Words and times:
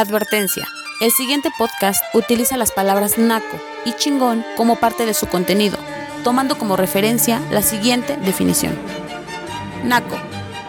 Advertencia. 0.00 0.66
El 1.02 1.10
siguiente 1.10 1.50
podcast 1.58 2.02
utiliza 2.14 2.56
las 2.56 2.72
palabras 2.72 3.18
naco 3.18 3.60
y 3.84 3.92
chingón 3.92 4.46
como 4.56 4.76
parte 4.76 5.04
de 5.04 5.12
su 5.12 5.26
contenido, 5.26 5.76
tomando 6.24 6.56
como 6.56 6.76
referencia 6.76 7.38
la 7.50 7.60
siguiente 7.60 8.16
definición. 8.16 8.72
Naco, 9.84 10.16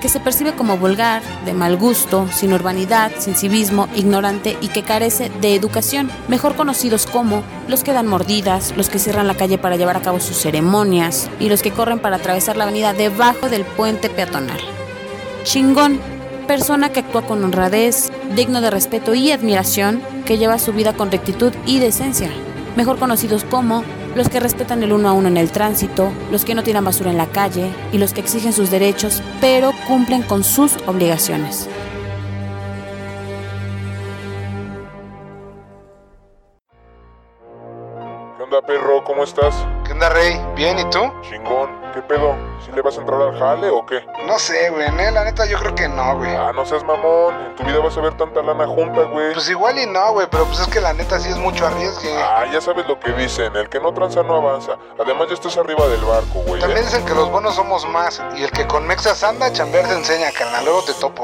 que 0.01 0.09
se 0.09 0.19
percibe 0.19 0.51
como 0.51 0.75
vulgar, 0.75 1.21
de 1.45 1.53
mal 1.53 1.77
gusto, 1.77 2.27
sin 2.33 2.51
urbanidad, 2.51 3.09
sin 3.19 3.35
civismo, 3.35 3.87
ignorante 3.95 4.57
y 4.59 4.67
que 4.67 4.83
carece 4.83 5.31
de 5.39 5.55
educación, 5.55 6.11
mejor 6.27 6.55
conocidos 6.55 7.05
como 7.05 7.41
los 7.69 7.85
que 7.85 7.93
dan 7.93 8.07
mordidas, 8.07 8.73
los 8.75 8.89
que 8.89 8.99
cierran 8.99 9.27
la 9.27 9.35
calle 9.35 9.57
para 9.57 9.77
llevar 9.77 9.95
a 9.95 10.01
cabo 10.01 10.19
sus 10.19 10.35
ceremonias 10.35 11.29
y 11.39 11.47
los 11.47 11.61
que 11.61 11.71
corren 11.71 11.99
para 11.99 12.17
atravesar 12.17 12.57
la 12.57 12.65
avenida 12.65 12.91
debajo 12.91 13.47
del 13.47 13.63
puente 13.63 14.09
peatonal. 14.09 14.59
Chingón, 15.45 16.01
persona 16.47 16.89
que 16.89 16.99
actúa 16.99 17.21
con 17.21 17.41
honradez, 17.45 18.10
digno 18.35 18.61
de 18.61 18.69
respeto 18.69 19.13
y 19.13 19.31
admiración, 19.31 20.01
que 20.25 20.37
lleva 20.37 20.59
su 20.59 20.73
vida 20.73 20.93
con 20.93 21.11
rectitud 21.11 21.53
y 21.65 21.79
decencia, 21.79 22.29
mejor 22.75 22.97
conocidos 22.97 23.43
como 23.43 23.83
los 24.15 24.29
que 24.29 24.39
respetan 24.39 24.83
el 24.83 24.93
uno 24.93 25.09
a 25.09 25.13
uno 25.13 25.27
en 25.27 25.37
el 25.37 25.51
tránsito, 25.51 26.11
los 26.31 26.45
que 26.45 26.55
no 26.55 26.63
tiran 26.63 26.83
basura 26.83 27.11
en 27.11 27.17
la 27.17 27.27
calle 27.27 27.69
y 27.91 27.97
los 27.97 28.13
que 28.13 28.21
exigen 28.21 28.53
sus 28.53 28.71
derechos 28.71 29.21
pero 29.39 29.71
cumplen 29.87 30.23
con 30.23 30.43
sus 30.43 30.75
obligaciones. 30.87 31.69
¿Qué 38.37 38.43
onda, 38.43 38.61
perro? 38.61 39.03
¿Cómo 39.03 39.23
estás? 39.23 39.65
¿Qué 39.85 39.93
onda, 39.93 40.09
Rey? 40.09 40.33
¿Bien? 40.55 40.77
¿Y 40.79 40.83
tú? 40.89 40.99
Chingón. 41.21 41.80
¿Qué 41.93 42.01
pedo? 42.01 42.35
¿Si 42.63 42.71
le 42.71 42.81
vas 42.81 42.97
a 42.97 43.01
entrar 43.01 43.21
al 43.21 43.37
jale 43.37 43.69
o 43.69 43.85
qué? 43.85 44.05
No 44.25 44.39
sé, 44.39 44.69
güey. 44.69 44.89
Ne, 44.91 45.11
La 45.11 45.25
neta, 45.25 45.45
yo 45.45 45.57
creo 45.59 45.75
que 45.75 45.89
no, 45.89 46.17
güey. 46.17 46.33
Ah, 46.33 46.51
no 46.53 46.65
seas 46.65 46.83
mamón. 46.83 47.35
En 47.47 47.55
tu 47.55 47.63
vida 47.63 47.79
vas 47.79 47.97
a 47.97 48.01
ver 48.01 48.15
tanta 48.15 48.41
lana 48.41 48.65
junta, 48.65 49.01
güey. 49.01 49.33
Pues 49.33 49.49
igual 49.49 49.77
y 49.77 49.85
no, 49.87 50.13
güey. 50.13 50.27
Pero 50.31 50.45
pues 50.45 50.59
es 50.59 50.67
que 50.67 50.79
la 50.79 50.93
neta 50.93 51.19
sí 51.19 51.29
es 51.29 51.37
mucho 51.37 51.67
arriesgue. 51.67 52.15
Ah, 52.17 52.45
ya 52.51 52.61
sabes 52.61 52.87
lo 52.87 52.97
que 52.99 53.11
dicen. 53.11 53.55
El 53.55 53.67
que 53.67 53.79
no 53.79 53.93
tranza 53.93 54.23
no 54.23 54.35
avanza. 54.35 54.77
Además, 54.99 55.27
ya 55.27 55.33
estás 55.33 55.57
arriba 55.57 55.85
del 55.87 56.03
barco, 56.05 56.39
güey. 56.45 56.61
También 56.61 56.83
¿eh? 56.83 56.85
dicen 56.85 57.05
que 57.05 57.13
los 57.13 57.29
buenos 57.29 57.55
somos 57.55 57.85
más. 57.87 58.21
Y 58.37 58.43
el 58.43 58.51
que 58.51 58.65
con 58.67 58.87
Mexas 58.87 59.23
anda, 59.23 59.51
chambear 59.51 59.87
te 59.87 59.93
enseña, 59.93 60.31
carnal. 60.31 60.63
Luego 60.63 60.83
te 60.83 60.93
topo. 60.93 61.23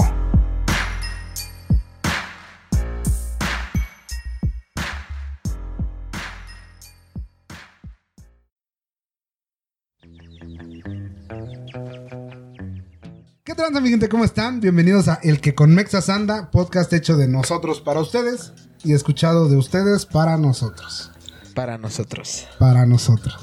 Tranza, 13.67 13.81
mi 13.81 13.89
gente? 13.89 14.07
¿Cómo 14.07 14.23
están? 14.23 14.61
Bienvenidos 14.61 15.09
a 15.09 15.19
El 15.23 15.41
que 15.41 15.53
con 15.53 15.75
Mexas 15.75 16.07
anda, 16.07 16.51
podcast 16.51 16.93
hecho 16.93 17.17
de 17.17 17.27
nosotros 17.27 17.81
para 17.81 17.99
ustedes 17.99 18.53
y 18.85 18.93
escuchado 18.93 19.49
de 19.49 19.57
ustedes 19.57 20.05
para 20.05 20.37
nosotros. 20.37 21.11
Para 21.53 21.77
nosotros. 21.77 22.47
Para 22.59 22.85
nosotros. 22.85 23.35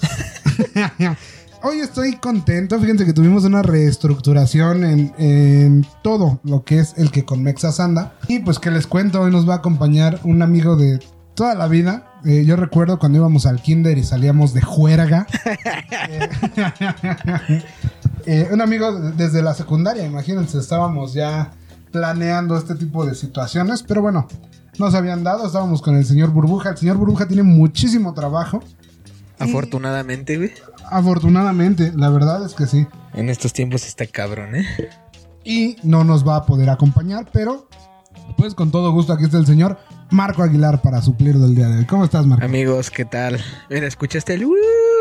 Hoy 1.62 1.81
estoy 1.81 2.16
contento, 2.16 2.81
fíjense 2.81 3.05
que 3.05 3.12
tuvimos 3.12 3.44
una 3.44 3.61
reestructuración 3.61 4.84
en, 4.84 5.14
en 5.19 5.86
todo 6.03 6.41
lo 6.42 6.64
que 6.64 6.78
es 6.78 6.94
El 6.97 7.11
que 7.11 7.27
con 7.27 7.42
Mexas 7.42 7.78
anda. 7.78 8.14
Y 8.27 8.38
pues 8.38 8.59
que 8.59 8.70
les 8.70 8.86
cuento, 8.86 9.20
hoy 9.20 9.31
nos 9.31 9.47
va 9.47 9.55
a 9.55 9.59
acompañar 9.59 10.20
un 10.25 10.41
amigo 10.41 10.77
de 10.77 11.00
toda 11.34 11.55
la 11.55 11.69
vida. 11.69 12.06
Eh, 12.25 12.47
yo 12.47 12.56
recuerdo 12.56 12.98
cuando 12.98 13.19
íbamos 13.19 13.44
al 13.44 13.61
kinder 13.61 13.98
y 13.98 14.05
salíamos 14.05 14.55
de 14.55 14.62
juerga. 14.62 15.27
Eh, 16.09 16.28
eh, 18.27 18.48
un 18.50 18.61
amigo 18.61 18.92
desde 18.92 19.42
la 19.42 19.55
secundaria, 19.55 20.05
imagínense, 20.05 20.58
estábamos 20.58 21.12
ya 21.12 21.53
planeando 21.92 22.56
este 22.56 22.75
tipo 22.75 23.06
de 23.06 23.14
situaciones, 23.14 23.83
pero 23.83 24.03
bueno, 24.03 24.27
no 24.78 24.91
se 24.91 24.97
habían 24.97 25.22
dado, 25.22 25.47
estábamos 25.47 25.81
con 25.83 25.97
el 25.97 26.05
señor 26.05 26.31
Burbuja. 26.31 26.70
El 26.70 26.77
señor 26.77 26.97
Burbuja 26.97 27.28
tiene 27.28 27.42
muchísimo 27.42 28.14
trabajo. 28.14 28.62
Afortunadamente, 29.39 30.36
güey. 30.36 30.53
Afortunadamente, 30.91 31.92
la 31.94 32.09
verdad 32.09 32.44
es 32.44 32.54
que 32.54 32.66
sí. 32.66 32.87
En 33.15 33.28
estos 33.28 33.53
tiempos 33.53 33.87
está 33.87 34.06
cabrón, 34.06 34.56
¿eh? 34.56 34.66
Y 35.44 35.77
no 35.82 36.04
nos 36.04 36.27
va 36.27 36.37
a 36.37 36.47
poder 36.47 36.71
acompañar, 36.71 37.28
pero 37.32 37.69
pues 38.37 38.55
con 38.55 38.71
todo 38.71 38.93
gusto 38.93 39.12
aquí 39.12 39.25
está 39.25 39.39
el 39.39 39.47
señor 39.47 39.78
Marco 40.11 40.43
Aguilar 40.43 40.81
para 40.83 41.00
suplir 41.03 41.37
del 41.37 41.55
día 41.55 41.69
de 41.69 41.78
hoy. 41.78 41.84
¿Cómo 41.87 42.05
estás, 42.05 42.27
Marco? 42.27 42.45
Amigos, 42.45 42.91
¿qué 42.91 43.05
tal? 43.05 43.41
Mira, 43.71 43.87
¿escuchaste 43.87 44.34
el 44.34 44.45
uh, 44.45 44.55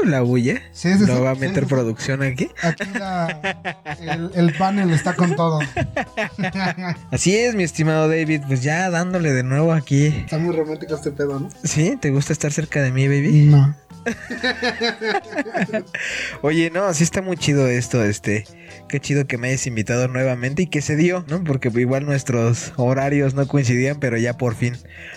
la 0.06 0.22
bulla? 0.22 0.62
Sí, 0.72 0.94
sí, 0.94 1.04
¿No 1.06 1.18
sí, 1.18 1.22
va 1.22 1.32
a 1.32 1.36
sí, 1.36 1.42
meter 1.42 1.64
sí. 1.64 1.70
producción 1.70 2.24
aquí? 2.24 2.50
Aquí 2.62 2.84
la- 2.98 3.40
el, 4.02 4.32
el 4.34 4.54
panel 4.58 4.90
está 4.92 5.16
con 5.16 5.36
todo. 5.36 5.60
Así 7.12 7.36
es, 7.36 7.56
mi 7.56 7.64
estimado 7.64 8.08
David. 8.08 8.42
Pues 8.48 8.64
ya 8.64 8.90
dándole 8.90 9.34
de 9.34 9.44
nuevo 9.44 9.74
aquí. 9.74 10.08
Está 10.08 10.38
muy 10.40 10.56
romántico 10.56 10.96
este 10.96 11.12
pedo, 11.12 11.40
¿no? 11.40 11.50
¿Sí? 11.64 11.98
¿Te 12.00 12.12
gusta 12.12 12.34
estar 12.34 12.52
cerca 12.52 12.82
de 12.82 12.92
mí, 12.92 13.08
baby? 13.08 13.46
No. 13.46 13.76
Oye, 16.42 16.70
no, 16.72 16.94
sí 16.94 17.04
está 17.04 17.22
muy 17.22 17.38
chido 17.38 17.68
esto, 17.68 18.04
este. 18.04 18.46
Qué 18.90 19.00
chido 19.00 19.26
que 19.26 19.38
me 19.38 19.50
hayas 19.50 19.66
invitado 19.68 20.08
nuevamente 20.08 20.64
y 20.64 20.68
que 20.68 20.82
se 20.82 20.96
dio, 20.96 21.26
¿no? 21.28 21.44
Porque 21.44 21.70
igual 21.76 22.06
nuestros 22.06 22.74
horarios 22.78 23.34
no 23.34 23.48
coincidían, 23.48 24.00
pero 24.00 24.18
ya 24.18 24.38
por 24.38 24.56
fin, 24.56 24.76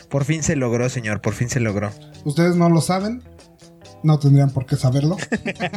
por 0.08 0.24
fin 0.24 0.42
se 0.42 0.56
logró, 0.56 0.88
señor, 0.88 1.20
por 1.20 1.34
fin 1.34 1.48
se 1.48 1.60
logró. 1.60 1.91
Ustedes 2.24 2.56
no 2.56 2.69
lo 2.69 2.80
saben. 2.80 3.22
No 4.02 4.19
tendrían 4.19 4.50
por 4.50 4.66
qué 4.66 4.76
saberlo. 4.76 5.16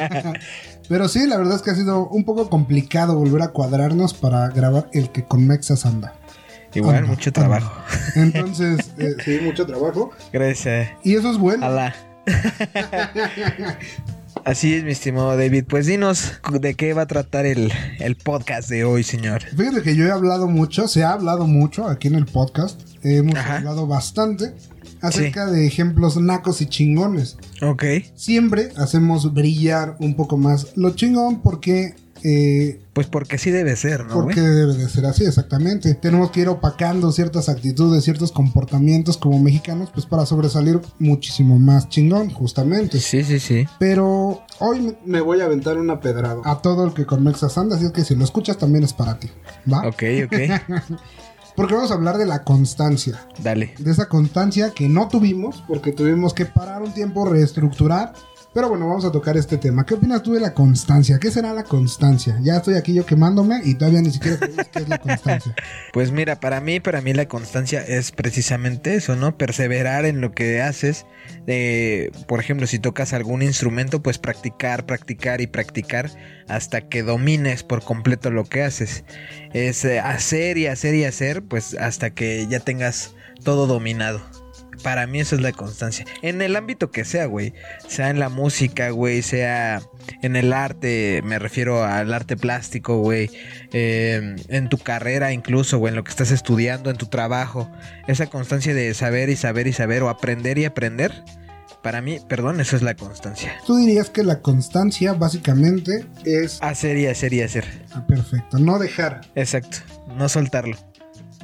Pero 0.90 1.08
sí, 1.08 1.26
la 1.26 1.38
verdad 1.38 1.56
es 1.56 1.62
que 1.64 1.72
ha 1.72 1.76
sido 1.76 2.08
un 2.10 2.26
poco 2.26 2.50
complicado 2.50 3.16
volver 3.16 3.42
a 3.42 3.48
cuadrarnos 3.48 4.14
para 4.14 4.50
grabar 4.50 4.88
el 4.94 5.10
que 5.12 5.24
con 5.24 5.48
Mexas 5.48 5.86
anda. 5.86 6.14
Igual, 6.76 6.98
Anda, 6.98 7.10
mucho 7.10 7.30
anda. 7.30 7.40
trabajo. 7.40 7.82
Entonces, 8.16 8.92
eh, 9.00 9.16
sí, 9.24 9.40
mucho 9.42 9.66
trabajo. 9.66 10.12
Gracias. 10.32 10.90
Y 11.04 11.16
eso 11.16 11.32
es 11.32 11.38
bueno. 11.40 11.66
Alá. 11.66 11.96
Así 14.46 14.74
es, 14.74 14.84
mi 14.84 14.92
estimado 14.92 15.36
David. 15.36 15.66
Pues 15.68 15.86
dinos 15.86 16.34
de 16.52 16.74
qué 16.76 16.94
va 16.94 17.04
a 17.04 17.08
tratar 17.08 17.46
el, 17.46 17.72
el 18.00 18.16
podcast 18.16 18.70
de 18.70 18.84
hoy, 18.84 19.04
señor. 19.04 19.44
Fíjate 19.44 19.82
que 19.82 19.96
yo 19.96 20.06
he 20.06 20.12
hablado 20.12 20.48
mucho, 20.48 20.88
se 20.88 21.04
ha 21.04 21.12
hablado 21.12 21.46
mucho 21.46 21.88
aquí 21.88 22.08
en 22.08 22.16
el 22.16 22.26
podcast. 22.26 22.80
Hemos 23.04 23.36
Ajá. 23.36 23.58
hablado 23.58 23.88
bastante 23.88 24.54
acerca 25.02 25.48
de 25.48 25.66
ejemplos 25.66 26.18
nacos 26.18 26.62
y 26.62 26.68
chingones. 26.68 27.38
Ok. 27.62 27.84
Siempre 28.16 28.70
hacemos 28.78 29.34
brillar 29.34 29.96
un 30.00 30.16
poco 30.16 30.38
más 30.38 30.68
lo 30.76 30.96
chingón 30.96 31.42
porque... 31.42 31.96
eh, 32.24 32.82
Pues 32.94 33.08
porque 33.08 33.38
sí 33.38 33.50
debe 33.52 33.76
ser, 33.76 34.06
¿no? 34.06 34.14
porque 34.14 34.42
güey? 34.42 34.54
debe 34.54 34.74
de 34.76 34.90
ser 34.90 35.06
así, 35.06 35.24
exactamente. 35.26 35.94
Tenemos 35.96 36.32
que 36.32 36.42
ir 36.42 36.50
opacando 36.50 37.12
ciertas 37.12 37.50
actitudes, 37.50 38.04
ciertos 38.04 38.32
comportamientos 38.32 39.18
como 39.18 39.40
mexicanos, 39.40 39.90
pues 39.94 40.06
para 40.06 40.26
sobresalir 40.26 40.80
muchísimo 41.00 41.58
más 41.60 41.90
chingón, 41.90 42.30
justamente. 42.30 43.00
Sí, 43.00 43.24
sí, 43.24 43.40
sí. 43.40 43.66
Pero 43.80 44.42
hoy 44.60 44.82
me- 44.82 44.98
me 45.06 45.22
voy 45.22 45.42
a 45.42 45.46
aventar 45.46 45.78
una 45.78 46.00
pedrada 46.00 46.42
a 46.44 46.62
todo 46.62 46.86
el 46.86 46.94
que 46.94 47.06
con 47.06 47.24
Mexas 47.24 47.58
anda, 47.58 47.76
así 47.76 47.86
es 47.86 47.92
que 47.92 48.04
si 48.04 48.16
lo 48.16 48.24
escuchas 48.24 48.58
también 48.58 48.84
es 48.84 48.94
para 48.94 49.20
ti, 49.20 49.30
¿va? 49.72 49.88
Ok, 49.88 50.04
ok. 50.26 50.34
Porque 51.56 51.74
vamos 51.74 51.92
a 51.92 51.96
hablar 51.96 52.18
de 52.18 52.26
la 52.26 52.44
constancia. 52.46 53.20
Dale. 53.44 53.74
De 53.80 53.92
esa 53.92 54.08
constancia 54.08 54.72
que 54.74 54.88
no 54.88 55.10
tuvimos, 55.10 55.62
porque 55.68 55.92
tuvimos 55.92 56.34
que 56.34 56.46
parar 56.46 56.82
un 56.82 56.94
tiempo, 56.94 57.26
reestructurar. 57.26 58.14
Pero 58.52 58.68
bueno, 58.68 58.88
vamos 58.88 59.06
a 59.06 59.12
tocar 59.12 59.38
este 59.38 59.58
tema. 59.58 59.86
¿Qué 59.86 59.94
opinas 59.94 60.24
tú 60.24 60.34
de 60.34 60.40
la 60.40 60.56
constancia? 60.56 61.20
¿Qué 61.20 61.30
será 61.30 61.54
la 61.54 61.64
constancia? 61.64 62.40
Ya 62.42 62.58
estoy 62.58 62.76
aquí 62.76 62.96
yo 62.96 63.06
quemándome 63.06 63.62
y 63.64 63.76
todavía 63.76 64.02
ni 64.02 64.10
siquiera 64.10 64.40
sabemos 64.40 64.68
qué 64.72 64.80
es 64.80 64.90
la 64.90 64.98
constancia. 64.98 65.56
Pues 65.94 66.12
mira, 66.12 66.40
para 66.40 66.62
mí, 66.62 66.80
para 66.80 67.02
mí 67.02 67.14
la 67.14 67.28
constancia 67.28 67.82
es 67.82 68.12
precisamente 68.12 68.96
eso, 68.96 69.16
¿no? 69.16 69.38
Perseverar 69.38 70.06
en 70.06 70.22
lo 70.22 70.32
que 70.32 70.62
haces. 70.62 71.06
Eh, 71.48 72.12
por 72.28 72.40
ejemplo, 72.40 72.68
si 72.68 72.80
tocas 72.80 73.14
algún 73.14 73.42
instrumento, 73.42 74.02
pues 74.02 74.18
practicar, 74.18 74.86
practicar 74.86 75.42
y 75.42 75.48
practicar 75.48 76.10
hasta 76.48 76.82
que 76.82 77.04
domines 77.04 77.64
por 77.64 77.84
completo 77.84 78.32
lo 78.32 78.46
que 78.46 78.64
haces. 78.64 79.04
Es 79.54 79.84
eh, 79.86 80.00
hacer 80.00 80.58
y 80.58 80.68
hacer 80.68 80.96
y 80.96 81.06
hacer, 81.06 81.44
pues 81.44 81.76
hasta 81.76 82.12
que 82.12 82.48
ya 82.48 82.60
tengas 82.60 83.14
todo 83.44 83.68
dominado. 83.68 84.22
Para 84.84 85.08
mí 85.08 85.20
eso 85.20 85.36
es 85.36 85.42
la 85.42 85.52
constancia. 85.52 86.06
En 86.22 86.42
el 86.42 86.56
ámbito 86.56 86.90
que 86.92 87.04
sea, 87.06 87.26
güey. 87.26 87.54
Sea 87.88 88.10
en 88.10 88.20
la 88.20 88.30
música, 88.30 88.92
güey. 88.92 89.22
Sea 89.22 89.82
en 90.22 90.36
el 90.36 90.54
arte. 90.54 91.22
Me 91.26 91.38
refiero 91.40 91.84
al 91.84 92.14
arte 92.14 92.38
plástico, 92.38 93.00
güey. 93.00 93.30
eh, 93.74 94.36
en 94.48 94.70
tu 94.70 94.78
carrera 94.78 95.34
incluso, 95.34 95.78
güey. 95.80 95.92
En 95.92 95.96
lo 95.98 96.04
que 96.04 96.12
estás 96.12 96.32
estudiando, 96.32 96.90
en 96.90 96.98
tu 96.98 97.08
trabajo. 97.08 97.70
Esa 98.08 98.28
constancia 98.28 98.74
de 98.74 98.94
saber 98.94 99.30
y 99.30 99.36
saber 99.36 99.68
y 99.68 99.74
saber. 99.74 100.04
O 100.04 100.10
aprender 100.10 100.58
y 100.58 100.66
aprender. 100.66 101.12
Para 101.84 102.02
mí, 102.02 102.20
perdón, 102.28 102.60
eso 102.60 102.76
es 102.76 102.82
la 102.82 102.94
constancia. 102.96 103.54
Tú 103.66 103.78
dirías 103.78 104.10
que 104.10 104.24
la 104.24 104.42
constancia 104.42 105.14
básicamente 105.14 106.06
es 106.26 106.60
Hacer 106.62 106.98
y 106.98 107.06
hacer 107.08 107.32
y 107.34 107.42
hacer. 107.42 107.66
ah, 107.94 108.06
perfecto, 108.06 108.60
no 108.60 108.80
dejar, 108.80 109.22
Exacto. 109.36 109.78
No 110.18 110.28
soltarlo. 110.28 110.76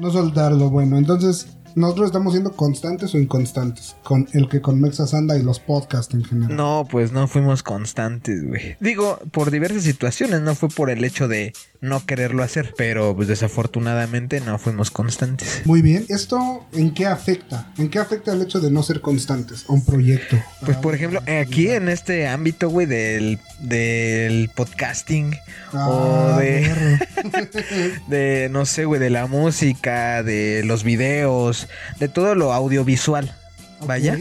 no 0.01 0.11
soltarlo. 0.11 0.69
Bueno, 0.69 0.97
entonces 0.97 1.47
Nosotros 1.75 2.07
estamos 2.07 2.33
siendo 2.33 2.53
constantes 2.53 3.13
o 3.13 3.19
inconstantes 3.19 3.95
con 4.03 4.27
el 4.33 4.47
que 4.47 4.61
con 4.61 4.79
Mexas 4.79 5.13
anda 5.13 5.37
y 5.37 5.43
los 5.43 5.59
podcasts 5.59 6.13
en 6.13 6.23
general. 6.23 6.55
No, 6.55 6.87
pues 6.89 7.11
no 7.11 7.27
fuimos 7.27 7.63
constantes, 7.63 8.47
güey. 8.47 8.77
Digo, 8.79 9.19
por 9.31 9.51
diversas 9.51 9.83
situaciones, 9.83 10.41
no 10.41 10.55
fue 10.55 10.69
por 10.69 10.89
el 10.89 11.03
hecho 11.03 11.27
de 11.27 11.53
no 11.81 12.05
quererlo 12.05 12.43
hacer, 12.43 12.73
pero 12.77 13.15
pues 13.15 13.27
desafortunadamente 13.27 14.39
no 14.39 14.57
fuimos 14.57 14.89
constantes. 14.89 15.61
Muy 15.65 15.81
bien. 15.81 16.05
¿Esto 16.09 16.65
en 16.73 16.93
qué 16.93 17.05
afecta? 17.05 17.71
¿En 17.77 17.89
qué 17.89 17.99
afecta 17.99 18.33
el 18.33 18.41
hecho 18.41 18.59
de 18.59 18.71
no 18.71 18.81
ser 18.81 19.01
constantes 19.01 19.65
a 19.67 19.73
un 19.73 19.83
proyecto? 19.83 20.37
Pues 20.65 20.77
por 20.77 20.95
ejemplo, 20.95 21.21
aquí 21.41 21.69
en 21.69 21.89
este 21.89 22.27
ámbito, 22.27 22.69
güey, 22.69 22.87
del, 22.87 23.39
del 23.59 24.49
podcasting 24.55 25.35
Ah, 25.73 25.89
o 25.89 26.39
de, 26.39 26.99
de, 28.07 28.49
no 28.49 28.65
sé, 28.65 28.85
güey, 28.85 28.99
de 28.99 29.09
la 29.09 29.27
música, 29.27 30.23
de 30.23 30.63
los 30.63 30.83
videos, 30.83 31.64
de 31.99 32.07
todo 32.07 32.35
lo 32.35 32.53
audiovisual, 32.53 33.35
vaya. 33.85 34.17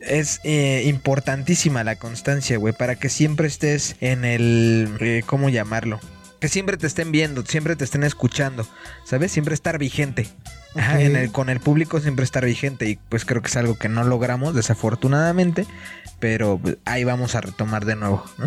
Es 0.00 0.40
eh, 0.44 0.84
importantísima 0.86 1.82
la 1.84 1.96
constancia, 1.96 2.56
güey, 2.56 2.72
para 2.72 2.94
que 2.96 3.08
siempre 3.08 3.48
estés 3.48 3.96
en 4.00 4.24
el... 4.24 4.96
eh, 5.00 5.22
¿Cómo 5.26 5.48
llamarlo? 5.48 5.98
Que 6.40 6.48
siempre 6.48 6.76
te 6.76 6.86
estén 6.86 7.10
viendo, 7.10 7.44
siempre 7.44 7.74
te 7.74 7.82
estén 7.84 8.04
escuchando, 8.04 8.64
¿sabes? 9.04 9.32
Siempre 9.32 9.54
estar 9.54 9.76
vigente. 9.78 10.28
Ajá, 10.76 10.94
Ok. 10.94 11.00
en 11.00 11.16
el, 11.16 11.32
con 11.32 11.48
el 11.48 11.58
público 11.58 11.98
siempre 12.00 12.24
estar 12.24 12.44
vigente 12.44 12.88
y 12.88 12.96
pues 13.08 13.24
creo 13.24 13.42
que 13.42 13.48
es 13.48 13.56
algo 13.56 13.76
que 13.76 13.88
no 13.88 14.04
logramos 14.04 14.54
desafortunadamente, 14.54 15.66
pero 16.20 16.60
ahí 16.84 17.02
vamos 17.04 17.34
a 17.34 17.40
retomar 17.40 17.84
de 17.84 17.96
nuevo, 17.96 18.22
¿no? 18.38 18.46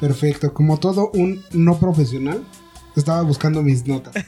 Perfecto. 0.00 0.52
Como 0.54 0.78
todo 0.78 1.10
un 1.14 1.42
no 1.52 1.78
profesional, 1.80 2.44
estaba 3.00 3.22
buscando 3.22 3.62
mis 3.62 3.86
notas. 3.86 4.14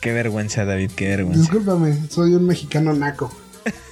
Qué 0.00 0.12
vergüenza, 0.12 0.64
David, 0.64 0.90
qué 0.96 1.08
vergüenza. 1.08 1.40
Discúlpame, 1.42 1.96
soy 2.08 2.34
un 2.34 2.46
mexicano 2.46 2.92
naco. 2.92 3.30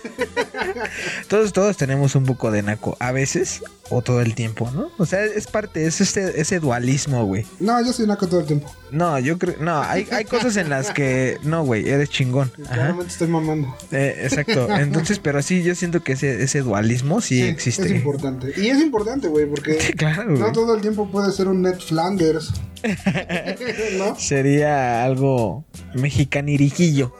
Todos, 1.28 1.52
todos 1.52 1.76
tenemos 1.76 2.14
un 2.14 2.24
poco 2.24 2.50
de 2.50 2.62
naco, 2.62 2.96
a 3.00 3.12
veces 3.12 3.62
o 3.90 4.02
todo 4.02 4.20
el 4.20 4.34
tiempo, 4.34 4.70
¿no? 4.70 4.90
O 4.98 5.06
sea, 5.06 5.24
es 5.24 5.46
parte, 5.46 5.86
es 5.86 6.00
este, 6.00 6.40
ese 6.40 6.58
dualismo, 6.60 7.24
güey. 7.26 7.44
No, 7.60 7.84
yo 7.84 7.92
soy 7.92 8.06
naco 8.06 8.26
todo 8.26 8.40
el 8.40 8.46
tiempo. 8.46 8.72
No, 8.90 9.18
yo 9.18 9.38
creo, 9.38 9.56
no, 9.60 9.82
hay, 9.82 10.06
hay 10.10 10.24
cosas 10.24 10.56
en 10.56 10.70
las 10.70 10.90
que, 10.90 11.38
no, 11.42 11.64
güey, 11.64 11.88
eres 11.88 12.10
chingón. 12.10 12.50
Claramente 12.50 13.12
estoy 13.12 13.28
mamando. 13.28 13.74
Eh, 13.90 14.20
exacto. 14.22 14.68
Entonces, 14.78 15.18
pero 15.18 15.42
sí, 15.42 15.62
yo 15.62 15.74
siento 15.74 16.02
que 16.02 16.12
ese, 16.12 16.42
ese 16.42 16.60
dualismo 16.60 17.20
sí, 17.20 17.42
Es 17.42 17.48
existe. 17.48 17.88
importante. 17.88 18.52
Y 18.56 18.68
es 18.68 18.80
importante, 18.80 19.28
güey, 19.28 19.46
porque 19.46 19.80
Sí, 19.80 19.92
claro, 19.92 20.24
no 20.24 20.52
todo 20.52 20.74
el 20.74 20.80
tiempo 20.80 21.10
puede 21.10 21.32
ser 21.32 21.48
un 21.48 21.62
Ned 21.62 21.78
Flanders. 21.78 22.52
¿No? 23.98 24.18
Sería 24.18 25.04
algo 25.04 25.64
mexicaniriquillo. 25.94 27.14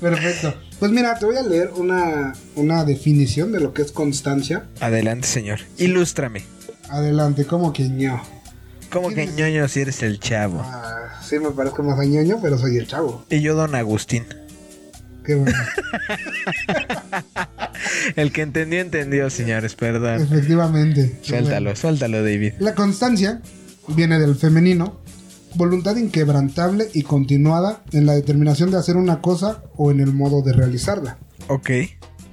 Perfecto. 0.00 0.54
Pues 0.78 0.90
mira, 0.92 1.18
te 1.18 1.26
voy 1.26 1.36
a 1.36 1.42
leer 1.42 1.70
una, 1.76 2.32
una 2.56 2.84
definición 2.84 3.52
de 3.52 3.60
lo 3.60 3.74
que 3.74 3.82
es 3.82 3.92
constancia. 3.92 4.64
Adelante, 4.80 5.26
señor. 5.26 5.60
Ilústrame. 5.78 6.44
Adelante, 6.88 7.44
como 7.44 7.72
que 7.72 7.88
ño. 7.88 8.20
Como 8.90 9.10
que 9.10 9.26
ñoño 9.26 9.68
si 9.68 9.80
eres 9.80 10.02
el 10.02 10.18
chavo. 10.18 10.60
Ah, 10.64 11.20
sí, 11.22 11.38
me 11.38 11.50
parezco 11.50 11.82
más 11.82 11.98
a 11.98 12.04
ñoño, 12.04 12.40
pero 12.42 12.58
soy 12.58 12.76
el 12.76 12.86
chavo. 12.88 13.24
Y 13.30 13.40
yo, 13.40 13.54
don 13.54 13.74
Agustín. 13.74 14.24
Qué 15.24 15.34
bueno. 15.36 15.56
El 18.16 18.32
que 18.32 18.42
entendió, 18.42 18.80
entendió, 18.80 19.30
señores, 19.30 19.74
perdón. 19.74 20.22
Efectivamente. 20.22 21.18
Suéltalo, 21.22 21.66
bueno. 21.66 21.76
suéltalo, 21.76 22.22
David. 22.24 22.54
La 22.58 22.74
constancia 22.74 23.40
viene 23.88 24.18
del 24.18 24.34
femenino, 24.36 24.99
voluntad 25.54 25.96
inquebrantable 25.96 26.88
y 26.94 27.02
continuada 27.02 27.82
en 27.92 28.06
la 28.06 28.14
determinación 28.14 28.70
de 28.70 28.78
hacer 28.78 28.96
una 28.96 29.20
cosa 29.20 29.62
o 29.76 29.90
en 29.90 30.00
el 30.00 30.12
modo 30.12 30.42
de 30.42 30.52
realizarla. 30.52 31.18
Ok. 31.48 31.70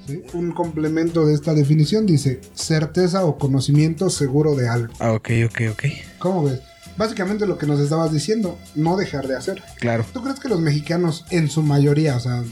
¿sí? 0.08 0.22
Un 0.34 0.52
complemento 0.52 1.26
de 1.26 1.34
esta 1.34 1.54
definición 1.54 2.06
dice 2.06 2.42
certeza 2.54 3.26
o 3.26 3.38
conocimiento 3.38 4.10
seguro 4.10 4.56
de 4.56 4.70
algo. 4.70 4.94
Ah, 5.00 5.14
ok, 5.14 5.30
ok, 5.46 5.62
ok. 5.72 5.84
¿Cómo 6.20 6.44
ves? 6.44 6.62
Básicamente 6.98 7.46
lo 7.46 7.58
que 7.58 7.68
nos 7.68 7.80
estabas 7.80 8.12
diciendo, 8.12 8.58
no 8.74 8.98
dejar 8.98 9.28
de 9.28 9.36
hacer. 9.36 9.62
Claro. 9.80 10.04
¿Tú 10.14 10.24
crees 10.24 10.40
que 10.40 10.50
los 10.50 10.60
mexicanos 10.60 11.26
en 11.30 11.48
su 11.50 11.62
mayoría, 11.62 12.16
o 12.16 12.20
sea, 12.20 12.44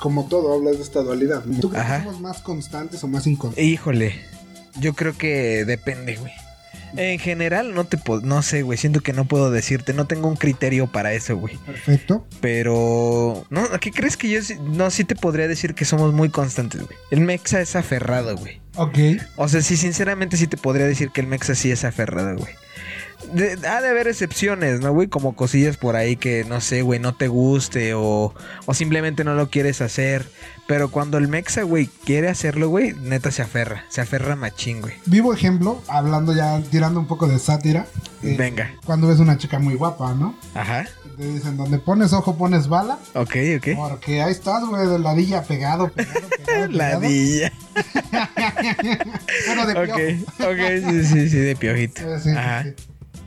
como 0.00 0.26
todo 0.26 0.54
hablas 0.54 0.78
de 0.78 0.82
esta 0.82 1.02
dualidad, 1.02 1.44
¿tú 1.60 1.68
crees 1.68 1.84
Ajá. 1.84 1.98
que 1.98 2.04
somos 2.04 2.20
más 2.20 2.40
constantes 2.40 3.04
o 3.04 3.08
más 3.08 3.26
inconstantes? 3.26 3.70
Híjole, 3.70 4.14
yo 4.80 4.94
creo 4.94 5.16
que 5.16 5.64
depende, 5.66 6.16
güey. 6.16 6.32
En 6.96 7.18
general, 7.18 7.74
no 7.74 7.84
te 7.84 7.96
puedo, 7.96 8.20
no 8.22 8.42
sé, 8.42 8.62
güey, 8.62 8.78
siento 8.78 9.00
que 9.00 9.12
no 9.12 9.24
puedo 9.24 9.50
decirte, 9.50 9.92
no 9.92 10.06
tengo 10.06 10.28
un 10.28 10.36
criterio 10.36 10.86
para 10.86 11.12
eso, 11.12 11.36
güey. 11.36 11.56
Perfecto. 11.58 12.26
Pero, 12.40 13.46
no, 13.50 13.68
¿qué 13.80 13.90
crees 13.90 14.16
que 14.16 14.28
yo 14.28 14.40
no 14.62 14.90
sí 14.90 15.04
te 15.04 15.14
podría 15.14 15.48
decir 15.48 15.74
que 15.74 15.84
somos 15.84 16.12
muy 16.12 16.30
constantes, 16.30 16.82
güey? 16.82 16.98
El 17.10 17.20
Mexa 17.20 17.60
es 17.60 17.76
aferrado, 17.76 18.36
güey. 18.36 18.60
Ok. 18.76 18.98
O 19.36 19.48
sea, 19.48 19.62
sí, 19.62 19.76
sinceramente 19.76 20.36
sí 20.36 20.46
te 20.46 20.56
podría 20.56 20.86
decir 20.86 21.10
que 21.10 21.20
el 21.20 21.26
Mexa 21.26 21.54
sí 21.54 21.70
es 21.70 21.84
aferrado, 21.84 22.36
güey. 22.36 22.54
De- 23.32 23.58
ha 23.68 23.80
de 23.80 23.88
haber 23.88 24.08
excepciones, 24.08 24.80
¿no, 24.80 24.92
güey? 24.92 25.08
Como 25.08 25.34
cosillas 25.36 25.76
por 25.76 25.96
ahí 25.96 26.16
que, 26.16 26.44
no 26.48 26.60
sé, 26.60 26.82
güey, 26.82 26.98
no 26.98 27.14
te 27.14 27.28
guste 27.28 27.94
o, 27.94 28.34
o 28.66 28.74
simplemente 28.74 29.24
no 29.24 29.34
lo 29.34 29.50
quieres 29.50 29.80
hacer. 29.80 30.26
Pero 30.66 30.90
cuando 30.90 31.18
el 31.18 31.26
Mexa, 31.26 31.62
güey, 31.62 31.88
quiere 32.04 32.28
hacerlo, 32.28 32.68
güey, 32.68 32.92
neta 33.02 33.30
se 33.32 33.42
aferra. 33.42 33.84
Se 33.88 34.00
aferra 34.00 34.36
machín, 34.36 34.80
güey. 34.80 34.94
Vivo 35.06 35.34
ejemplo, 35.34 35.82
hablando 35.88 36.32
ya, 36.34 36.60
tirando 36.70 37.00
un 37.00 37.06
poco 37.08 37.26
de 37.26 37.38
sátira. 37.40 37.86
eh, 38.22 38.36
Venga. 38.38 38.72
Cuando 38.86 39.08
ves 39.08 39.18
una 39.18 39.36
chica 39.36 39.58
muy 39.58 39.74
guapa, 39.74 40.14
¿no? 40.14 40.36
Ajá. 40.54 40.86
Te 41.16 41.26
dicen, 41.26 41.56
donde 41.56 41.78
pones 41.78 42.12
ojo 42.12 42.36
pones 42.38 42.68
bala. 42.68 42.98
Ok, 43.14 43.34
ok. 43.58 43.68
Porque 43.76 44.22
ahí 44.22 44.30
estás, 44.30 44.64
güey, 44.64 44.86
de 44.86 44.98
ladilla 45.00 45.42
pegado, 45.42 45.88
pegado, 45.88 46.28
pegado. 46.46 46.68
Ladilla. 46.72 47.52
Bueno, 49.46 49.66
de 49.66 49.72
Ok, 49.72 49.84
piojo. 49.96 50.50
ok, 50.52 50.90
sí, 50.90 51.04
sí, 51.04 51.28
sí, 51.30 51.36
de 51.38 51.56
piojito. 51.56 52.00
Sí, 52.18 52.30
sí, 52.30 52.36
Ajá. 52.36 52.64
sí. 52.64 52.74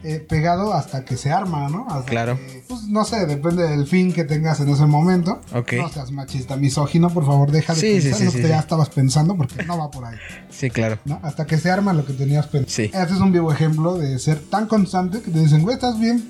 Eh, 0.05 0.19
pegado 0.19 0.73
hasta 0.73 1.05
que 1.05 1.15
se 1.15 1.31
arma, 1.31 1.69
¿no? 1.69 1.85
Hasta 1.89 2.05
Claro. 2.09 2.35
que, 2.37 2.63
pues 2.67 2.83
no 2.89 3.05
sé, 3.05 3.25
depende 3.25 3.67
del 3.67 3.87
fin 3.87 4.11
que 4.11 4.25
tengas 4.25 4.59
en 4.59 4.67
ese 4.69 4.85
momento. 4.85 5.39
Ok. 5.53 5.73
No 5.77 5.89
seas 5.89 6.11
machista, 6.11 6.57
misógino, 6.57 7.09
por 7.09 7.25
favor, 7.25 7.51
deja 7.51 7.73
de 7.73 7.79
Sí, 7.79 8.01
sí, 8.01 8.09
pensar 8.09 8.17
sí, 8.17 8.21
en 8.21 8.25
lo 8.25 8.31
sí, 8.33 8.37
que 8.41 8.47
ya 8.49 8.57
sí. 8.57 8.59
estabas 8.63 8.89
pensando 8.89 9.37
porque 9.37 9.63
no 9.65 9.77
va 9.77 9.89
por 9.89 10.03
ahí, 10.05 10.17
Sí, 10.49 10.69
claro. 10.69 10.99
¿no? 11.05 11.19
Hasta 11.23 11.45
que 11.45 11.57
se 11.57 11.71
arma 11.71 11.93
lo 11.93 12.05
que 12.05 12.11
tenías 12.13 12.47
pensado. 12.47 12.71
Sí. 12.75 12.83
Este 12.93 13.13
es 13.13 13.19
un 13.21 13.31
vivo 13.31 13.51
ejemplo 13.53 13.95
de 13.97 14.19
ser 14.19 14.39
tan 14.39 14.67
constante 14.67 15.21
que 15.21 15.31
te 15.31 15.39
dicen, 15.39 15.61
güey, 15.61 15.75
¿estás 15.75 15.97
bien? 15.99 16.29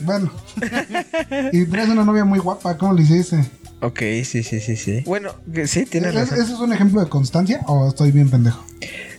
Bueno. 0.00 0.30
y 1.52 1.66
traes 1.66 1.88
una 1.90 2.04
novia 2.04 2.24
muy 2.24 2.38
guapa, 2.38 2.76
¿cómo 2.78 2.94
le 2.94 3.02
hiciste? 3.02 3.44
Ok, 3.82 3.98
sí, 4.24 4.42
sí, 4.42 4.60
sí, 4.60 4.76
sí. 4.76 5.02
Bueno, 5.06 5.30
sí, 5.66 5.84
tienes 5.86 6.10
¿Es- 6.10 6.14
razón. 6.14 6.38
¿Ese 6.42 6.52
es 6.54 6.58
un 6.58 6.72
ejemplo 6.72 7.00
de 7.02 7.08
constancia 7.08 7.60
o 7.66 7.88
estoy 7.88 8.10
bien 8.12 8.30
pendejo? 8.30 8.64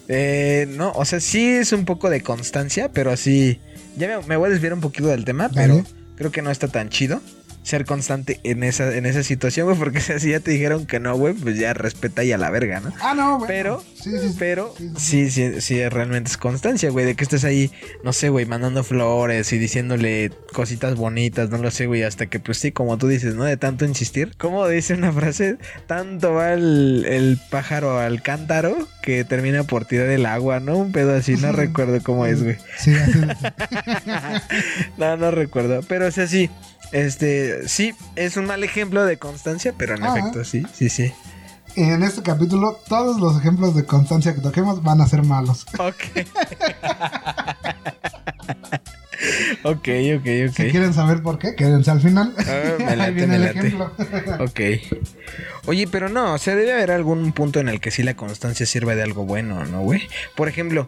Eh, 0.07 0.67
no, 0.77 0.91
o 0.93 1.05
sea, 1.05 1.19
sí 1.19 1.47
es 1.47 1.71
un 1.71 1.85
poco 1.85 2.09
de 2.09 2.21
constancia, 2.21 2.89
pero 2.91 3.11
así. 3.11 3.59
Ya 3.97 4.07
me, 4.19 4.27
me 4.27 4.37
voy 4.37 4.47
a 4.47 4.49
desviar 4.51 4.73
un 4.73 4.81
poquito 4.81 5.07
del 5.07 5.25
tema, 5.25 5.49
pero 5.53 5.83
creo 6.15 6.31
que 6.31 6.41
no 6.41 6.51
está 6.51 6.67
tan 6.67 6.89
chido 6.89 7.21
ser 7.63 7.85
constante 7.85 8.39
en 8.43 8.63
esa, 8.63 8.95
en 8.95 9.05
esa 9.05 9.23
situación, 9.23 9.67
güey, 9.67 9.77
porque 9.77 9.99
si 10.19 10.31
ya 10.31 10.39
te 10.39 10.51
dijeron 10.51 10.85
que 10.85 10.99
no, 10.99 11.15
güey, 11.15 11.33
pues 11.33 11.57
ya 11.57 11.73
respeta 11.73 12.23
y 12.23 12.31
a 12.31 12.37
la 12.37 12.49
verga, 12.49 12.79
¿no? 12.79 12.91
Ah, 13.01 13.13
no, 13.13 13.37
güey. 13.37 13.47
Pero, 13.47 13.83
Sí, 13.95 14.09
sí, 14.19 14.35
pero 14.39 14.73
Sí, 14.97 15.29
sí, 15.29 15.61
sí, 15.61 15.87
realmente 15.89 16.31
es 16.31 16.37
constancia, 16.37 16.89
güey, 16.89 17.05
de 17.05 17.15
que 17.15 17.23
estés 17.23 17.43
ahí, 17.43 17.71
no 18.03 18.13
sé, 18.13 18.29
güey, 18.29 18.45
mandando 18.45 18.83
flores 18.83 19.53
y 19.53 19.59
diciéndole 19.59 20.31
cositas 20.53 20.95
bonitas, 20.95 21.49
no 21.49 21.57
lo 21.59 21.69
sé, 21.69 21.85
güey, 21.85 22.03
hasta 22.03 22.25
que, 22.25 22.39
pues 22.39 22.57
sí, 22.57 22.71
como 22.71 22.97
tú 22.97 23.07
dices, 23.07 23.35
¿no? 23.35 23.43
De 23.43 23.57
tanto 23.57 23.85
insistir. 23.85 24.33
¿Cómo 24.37 24.67
dice 24.67 24.95
una 24.95 25.11
frase? 25.11 25.57
Tanto 25.87 26.33
va 26.33 26.53
el, 26.53 27.05
el 27.07 27.39
pájaro 27.49 27.99
al 27.99 28.23
cántaro 28.23 28.87
que 29.03 29.23
termina 29.23 29.63
por 29.63 29.85
tirar 29.85 30.09
el 30.09 30.25
agua, 30.25 30.59
¿no? 30.59 30.77
Un 30.77 30.91
pedo 30.91 31.15
así, 31.15 31.35
no 31.35 31.51
recuerdo 31.51 31.99
cómo 32.03 32.25
es, 32.25 32.43
güey. 32.43 32.57
Sí. 32.77 32.93
No, 34.97 35.17
no 35.17 35.31
recuerdo. 35.31 35.81
Pero 35.87 36.07
o 36.07 36.11
sea, 36.11 36.27
sí. 36.27 36.49
Este, 36.91 37.67
sí, 37.67 37.93
es 38.15 38.37
un 38.37 38.45
mal 38.45 38.63
ejemplo 38.63 39.05
de 39.05 39.17
constancia, 39.17 39.73
pero 39.77 39.95
en 39.95 40.03
efecto, 40.05 40.43
sí, 40.43 40.65
sí, 40.73 40.89
sí. 40.89 41.13
En 41.75 42.03
este 42.03 42.21
capítulo, 42.21 42.77
todos 42.89 43.21
los 43.21 43.37
ejemplos 43.39 43.75
de 43.75 43.85
constancia 43.85 44.35
que 44.35 44.41
toquemos 44.41 44.83
van 44.83 44.99
a 44.99 45.07
ser 45.07 45.23
malos. 45.23 45.65
Ok. 45.79 46.03
ok, 49.63 49.87
ok, 50.17 50.27
ok. 50.49 50.55
Si 50.55 50.71
quieren 50.71 50.93
saber 50.93 51.21
por 51.21 51.39
qué, 51.39 51.55
quédense 51.55 51.91
al 51.91 52.01
final. 52.01 52.33
Ah, 52.39 52.73
me 52.77 52.85
late, 52.97 53.01
Ahí 53.03 53.13
viene 53.13 53.27
me 53.27 53.35
el 53.35 53.41
late. 53.45 53.59
ejemplo. 53.59 53.91
Ok. 54.39 54.59
Oye, 55.67 55.87
pero 55.87 56.09
no, 56.09 56.33
o 56.33 56.37
sea, 56.37 56.55
debe 56.55 56.73
haber 56.73 56.91
algún 56.91 57.31
punto 57.31 57.59
en 57.59 57.69
el 57.69 57.79
que 57.79 57.91
sí 57.91 58.03
la 58.03 58.15
constancia 58.15 58.65
sirva 58.65 58.95
de 58.95 59.03
algo 59.03 59.25
bueno, 59.25 59.65
¿no, 59.65 59.81
güey? 59.81 60.01
Por 60.35 60.49
ejemplo, 60.49 60.87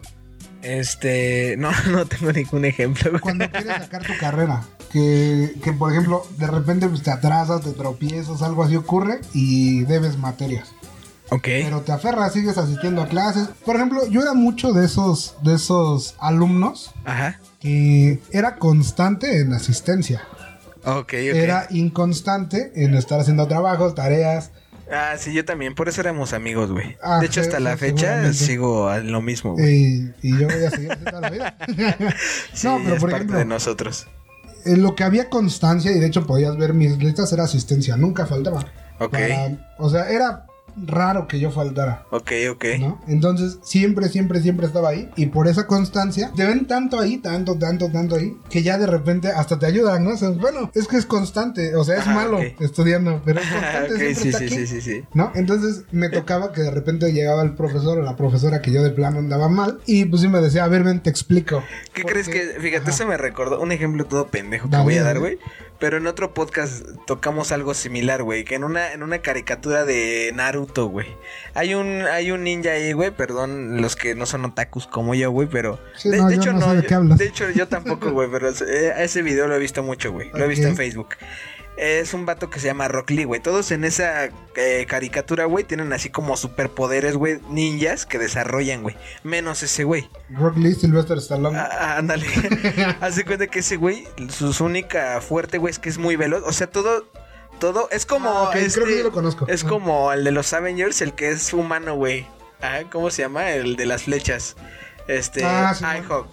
este. 0.62 1.56
No, 1.58 1.70
no 1.90 2.06
tengo 2.06 2.32
ningún 2.32 2.64
ejemplo, 2.64 3.10
güey. 3.10 3.20
Cuando 3.22 3.48
quieres 3.50 3.72
sacar 3.72 4.04
tu 4.04 4.16
carrera, 4.18 4.62
que, 4.94 5.56
que 5.60 5.72
por 5.72 5.90
ejemplo, 5.90 6.24
de 6.38 6.46
repente 6.46 6.88
pues, 6.88 7.02
te 7.02 7.10
atrasas, 7.10 7.62
te 7.62 7.72
tropiezas, 7.72 8.42
algo 8.42 8.62
así 8.62 8.76
ocurre 8.76 9.20
y 9.32 9.80
debes 9.86 10.16
materias. 10.18 10.68
Ok. 11.30 11.42
Pero 11.42 11.80
te 11.80 11.90
aferras, 11.90 12.32
sigues 12.32 12.56
asistiendo 12.58 13.02
a 13.02 13.08
clases. 13.08 13.48
Por 13.64 13.74
ejemplo, 13.74 14.06
yo 14.08 14.22
era 14.22 14.34
mucho 14.34 14.72
de 14.72 14.84
esos, 14.86 15.34
de 15.42 15.54
esos 15.54 16.14
alumnos 16.20 16.92
Ajá. 17.04 17.40
que 17.58 18.20
era 18.30 18.54
constante 18.54 19.40
en 19.40 19.52
asistencia. 19.52 20.22
Ok, 20.84 20.94
ok. 21.14 21.14
era 21.14 21.66
inconstante 21.70 22.70
en 22.76 22.94
estar 22.94 23.18
haciendo 23.18 23.48
trabajos, 23.48 23.96
tareas. 23.96 24.52
Ah, 24.92 25.14
sí, 25.18 25.32
yo 25.32 25.44
también. 25.44 25.74
Por 25.74 25.88
eso 25.88 26.02
éramos 26.02 26.32
amigos, 26.34 26.70
güey. 26.70 26.96
Ah, 27.02 27.18
de 27.18 27.26
hecho, 27.26 27.40
hasta 27.40 27.56
sí, 27.56 27.62
la 27.64 27.76
fecha 27.76 28.32
sigo 28.32 28.88
a 28.88 28.98
lo 29.00 29.20
mismo, 29.22 29.54
güey. 29.54 30.04
eh, 30.04 30.14
y 30.22 30.38
yo 30.38 30.46
voy 30.46 30.62
a 30.64 30.70
seguir 30.70 30.94
toda 31.04 31.20
la 31.20 31.30
vida. 31.30 31.56
Sí, 32.52 32.68
no, 32.68 32.78
pero 32.84 32.94
es 32.94 33.00
por 33.00 33.10
parte 33.10 33.16
ejemplo, 33.24 33.38
de 33.38 33.44
nosotros. 33.46 34.06
En 34.64 34.82
lo 34.82 34.94
que 34.94 35.04
había 35.04 35.28
constancia, 35.30 35.92
y 35.92 35.98
de 35.98 36.06
hecho 36.06 36.26
podías 36.26 36.56
ver 36.56 36.74
mis 36.74 36.98
listas, 36.98 37.32
era 37.32 37.44
asistencia, 37.44 37.96
nunca 37.96 38.26
faltaba. 38.26 38.60
Ok. 38.98 39.12
Para- 39.12 39.74
o 39.78 39.90
sea, 39.90 40.08
era 40.10 40.46
raro 40.76 41.26
que 41.28 41.38
yo 41.40 41.50
faltara. 41.50 42.04
Ok, 42.10 42.32
ok. 42.50 42.64
¿no? 42.80 43.00
Entonces, 43.08 43.58
siempre, 43.62 44.08
siempre, 44.08 44.40
siempre 44.40 44.66
estaba 44.66 44.88
ahí. 44.90 45.10
Y 45.16 45.26
por 45.26 45.48
esa 45.48 45.66
constancia, 45.66 46.30
te 46.34 46.44
ven 46.44 46.66
tanto 46.66 46.98
ahí, 46.98 47.18
tanto, 47.18 47.56
tanto, 47.58 47.90
tanto 47.90 48.16
ahí, 48.16 48.36
que 48.50 48.62
ya 48.62 48.78
de 48.78 48.86
repente 48.86 49.28
hasta 49.28 49.58
te 49.58 49.66
ayudan, 49.66 50.04
¿no? 50.04 50.10
O 50.10 50.16
sea, 50.16 50.30
bueno, 50.30 50.70
es 50.74 50.88
que 50.88 50.96
es 50.96 51.06
constante, 51.06 51.74
o 51.76 51.84
sea, 51.84 51.94
es 51.96 52.02
Ajá, 52.02 52.14
malo 52.14 52.40
estudiando, 52.60 53.20
pero 53.24 53.40
es 53.40 53.46
constante, 53.50 53.94
ok, 53.94 53.98
siempre 53.98 54.14
sí, 54.14 54.28
está 54.28 54.38
sí, 54.38 54.44
aquí. 54.46 54.54
sí, 54.54 54.66
sí, 54.66 54.80
sí. 54.80 55.04
¿No? 55.14 55.32
Entonces 55.34 55.84
me 55.92 56.08
tocaba 56.08 56.52
que 56.52 56.62
de 56.62 56.70
repente 56.70 57.12
llegaba 57.12 57.42
el 57.42 57.54
profesor 57.54 57.98
o 57.98 58.02
la 58.02 58.16
profesora 58.16 58.60
que 58.62 58.72
yo 58.72 58.82
de 58.82 58.90
plano 58.90 59.18
andaba 59.18 59.48
mal 59.48 59.80
y 59.86 60.04
pues 60.06 60.22
sí 60.22 60.28
me 60.28 60.40
decía, 60.40 60.64
a 60.64 60.68
ver, 60.68 60.82
ven, 60.82 61.00
te 61.00 61.10
explico. 61.10 61.62
¿Qué 61.92 62.02
Porque- 62.02 62.22
crees 62.22 62.28
que.? 62.28 62.60
Fíjate, 62.60 62.82
Ajá. 62.84 62.90
eso 62.90 63.06
me 63.06 63.16
recordó 63.16 63.60
un 63.60 63.72
ejemplo 63.72 64.04
todo 64.06 64.28
pendejo 64.28 64.66
que 64.68 64.72
Dale, 64.72 64.84
voy 64.84 64.96
a 64.98 65.02
dar, 65.02 65.18
güey. 65.18 65.38
Pero 65.84 65.98
en 65.98 66.06
otro 66.06 66.32
podcast 66.32 66.82
tocamos 67.06 67.52
algo 67.52 67.74
similar, 67.74 68.22
güey. 68.22 68.44
Que 68.44 68.54
en 68.54 68.64
una, 68.64 68.92
en 68.94 69.02
una 69.02 69.18
caricatura 69.18 69.84
de 69.84 70.32
Naruto, 70.34 70.86
güey. 70.86 71.08
Hay 71.52 71.74
un, 71.74 72.00
hay 72.10 72.30
un 72.30 72.42
ninja 72.42 72.70
ahí, 72.70 72.92
güey. 72.94 73.10
Perdón, 73.10 73.82
los 73.82 73.94
que 73.94 74.14
no 74.14 74.24
son 74.24 74.46
otakus 74.46 74.86
como 74.86 75.14
yo, 75.14 75.30
güey. 75.30 75.46
Pero. 75.46 75.78
Sí, 75.94 76.08
no, 76.08 76.30
yo 76.30 76.54
no 76.54 76.74
de 76.74 76.88
yo- 76.88 76.88
de 77.18 77.26
hecho, 77.26 77.50
yo 77.50 77.68
tampoco, 77.68 78.10
güey. 78.12 78.30
Pero 78.30 78.48
eh, 78.48 78.94
ese 78.96 79.20
video 79.20 79.46
lo 79.46 79.56
he 79.56 79.58
visto 79.58 79.82
mucho, 79.82 80.10
güey. 80.10 80.30
Lo 80.32 80.46
he 80.46 80.48
visto 80.48 80.66
en 80.66 80.74
Facebook. 80.76 81.08
Es 81.76 82.14
un 82.14 82.24
vato 82.24 82.50
que 82.50 82.60
se 82.60 82.66
llama 82.68 82.86
Rock 82.86 83.10
Lee, 83.10 83.24
güey. 83.24 83.40
Todos 83.40 83.72
en 83.72 83.84
esa 83.84 84.26
eh, 84.54 84.86
caricatura, 84.88 85.44
güey, 85.46 85.64
tienen 85.64 85.92
así 85.92 86.08
como 86.08 86.36
superpoderes, 86.36 87.16
güey, 87.16 87.40
ninjas 87.50 88.06
que 88.06 88.18
desarrollan, 88.18 88.82
güey. 88.82 88.96
Menos 89.24 89.62
ese, 89.64 89.82
güey. 89.82 90.08
Rock 90.30 90.56
Lee, 90.56 90.74
Sylvester 90.74 91.18
Stallone. 91.18 91.58
Ah, 91.58 91.68
ah, 91.72 91.96
ándale. 91.98 92.26
Hace 93.00 93.24
cuenta 93.24 93.48
que 93.48 93.58
ese 93.58 93.76
güey, 93.76 94.06
su, 94.28 94.52
única 94.64 95.20
fuerte, 95.20 95.58
güey, 95.58 95.72
es 95.72 95.80
que 95.80 95.88
es 95.88 95.98
muy 95.98 96.14
veloz. 96.14 96.44
O 96.46 96.52
sea, 96.52 96.68
todo, 96.68 97.06
todo, 97.58 97.88
es 97.90 98.06
como. 98.06 98.30
Ah, 98.30 98.42
ok, 98.50 98.54
este, 98.56 98.74
creo 98.80 98.86
que 98.86 98.96
sí 98.98 99.02
lo 99.02 99.12
conozco. 99.12 99.46
Es 99.48 99.64
Ah. 99.64 99.68
como 99.68 100.12
el 100.12 100.22
de 100.22 100.30
los 100.30 100.52
Avengers, 100.52 101.00
el 101.02 101.14
que 101.14 101.30
es 101.30 101.52
humano, 101.52 101.96
güey. 101.96 102.26
Ajá, 102.60 102.84
¿cómo 102.90 103.10
se 103.10 103.22
llama? 103.22 103.50
El 103.50 103.74
de 103.74 103.86
las 103.86 104.04
flechas. 104.04 104.56
Este, 105.06 105.44
Ah, 105.44 105.74
sí, 105.74 105.84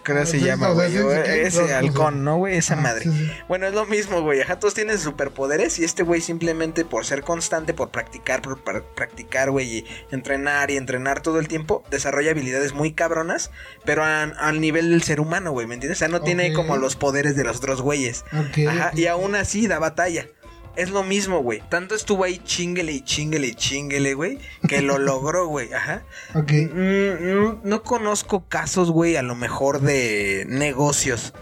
creo 0.03 0.21
que 0.21 0.25
se 0.25 0.39
llama, 0.39 0.69
güey. 0.69 0.95
ese 0.95 1.73
halcón. 1.73 2.23
¿no, 2.23 2.37
güey? 2.37 2.55
Esa 2.57 2.75
Ah, 2.75 2.81
madre. 2.81 3.03
sí, 3.03 3.11
sí. 3.11 3.31
Bueno, 3.49 3.67
es 3.67 3.73
lo 3.73 3.85
mismo, 3.85 4.21
güey. 4.21 4.41
Ajá, 4.41 4.59
todos 4.59 4.73
tienen 4.73 4.97
superpoderes 4.97 5.77
y 5.79 5.83
este 5.83 6.03
güey 6.03 6.21
simplemente 6.21 6.85
por 6.85 7.05
ser 7.05 7.23
constante, 7.23 7.73
por 7.73 7.89
practicar, 7.91 8.41
por 8.41 8.63
pra- 8.63 8.83
practicar, 8.95 9.51
güey, 9.51 9.79
y 9.79 9.85
entrenar 10.11 10.71
y 10.71 10.77
entrenar 10.77 11.21
todo 11.21 11.39
el 11.39 11.47
tiempo, 11.49 11.83
desarrolla 11.91 12.31
habilidades 12.31 12.73
muy 12.73 12.93
cabronas, 12.93 13.51
pero 13.83 14.03
al 14.05 14.61
nivel 14.61 14.89
del 14.91 15.03
ser 15.03 15.19
humano, 15.19 15.51
güey, 15.51 15.67
¿me 15.67 15.73
entiendes? 15.73 15.97
O 15.97 15.99
sea, 15.99 16.07
no 16.07 16.21
tiene 16.21 16.53
como 16.53 16.77
los 16.77 16.95
poderes 16.95 17.35
de 17.35 17.43
los 17.43 17.57
otros 17.57 17.81
güeyes. 17.81 18.23
Ajá, 18.31 18.91
y 18.95 19.07
aún 19.07 19.35
así 19.35 19.67
da 19.67 19.79
batalla. 19.79 20.27
Es 20.75 20.89
lo 20.89 21.03
mismo, 21.03 21.39
güey. 21.39 21.61
Tanto 21.69 21.95
estuvo 21.95 22.23
ahí 22.23 22.37
chinguele 22.43 22.91
y 22.93 23.01
chinguele 23.01 23.47
y 23.47 23.55
chinguele, 23.55 24.13
güey, 24.13 24.39
que 24.67 24.81
lo 24.81 24.97
logró, 24.99 25.47
güey. 25.47 25.73
Ajá. 25.73 26.03
Ok. 26.33 26.51
Mm, 26.51 27.33
no, 27.33 27.59
no 27.63 27.83
conozco 27.83 28.45
casos, 28.47 28.89
güey, 28.91 29.15
a 29.17 29.21
lo 29.21 29.35
mejor 29.35 29.81
de 29.81 30.45
negocios 30.47 31.33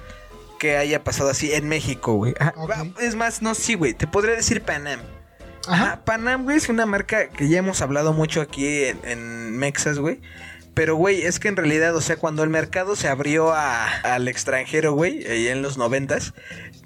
que 0.60 0.76
haya 0.78 1.04
pasado 1.04 1.30
así 1.30 1.54
en 1.54 1.68
México, 1.70 2.14
güey. 2.16 2.34
Ah, 2.40 2.54
Es 3.00 3.16
más, 3.16 3.42
no, 3.42 3.54
sí, 3.56 3.76
güey. 3.76 3.94
Te 3.94 4.08
podría 4.08 4.36
decir 4.36 4.62
Panam. 4.62 5.00
Ajá. 5.68 5.84
Ajá. 5.86 6.06
Panam, 6.06 6.44
güey, 6.44 6.58
es 6.58 6.68
una 6.70 6.86
marca 6.86 7.30
que 7.30 7.48
ya 7.48 7.60
hemos 7.60 7.82
hablado 7.82 8.14
mucho 8.14 8.42
aquí 8.42 8.84
en, 8.86 9.00
en 9.04 9.58
Mexas, 9.58 10.00
güey. 10.00 10.20
Pero, 10.74 10.96
güey, 10.96 11.24
es 11.24 11.40
que 11.40 11.50
en 11.50 11.58
realidad, 11.58 11.94
o 11.96 12.00
sea, 12.02 12.16
cuando 12.16 12.42
el 12.44 12.50
mercado 12.50 12.96
se 12.96 13.10
abrió 13.10 13.52
a- 13.54 13.86
al 14.02 14.28
extranjero, 14.30 14.94
güey, 14.94 15.24
en 15.50 15.62
los 15.62 15.78
noventas, 15.78 16.34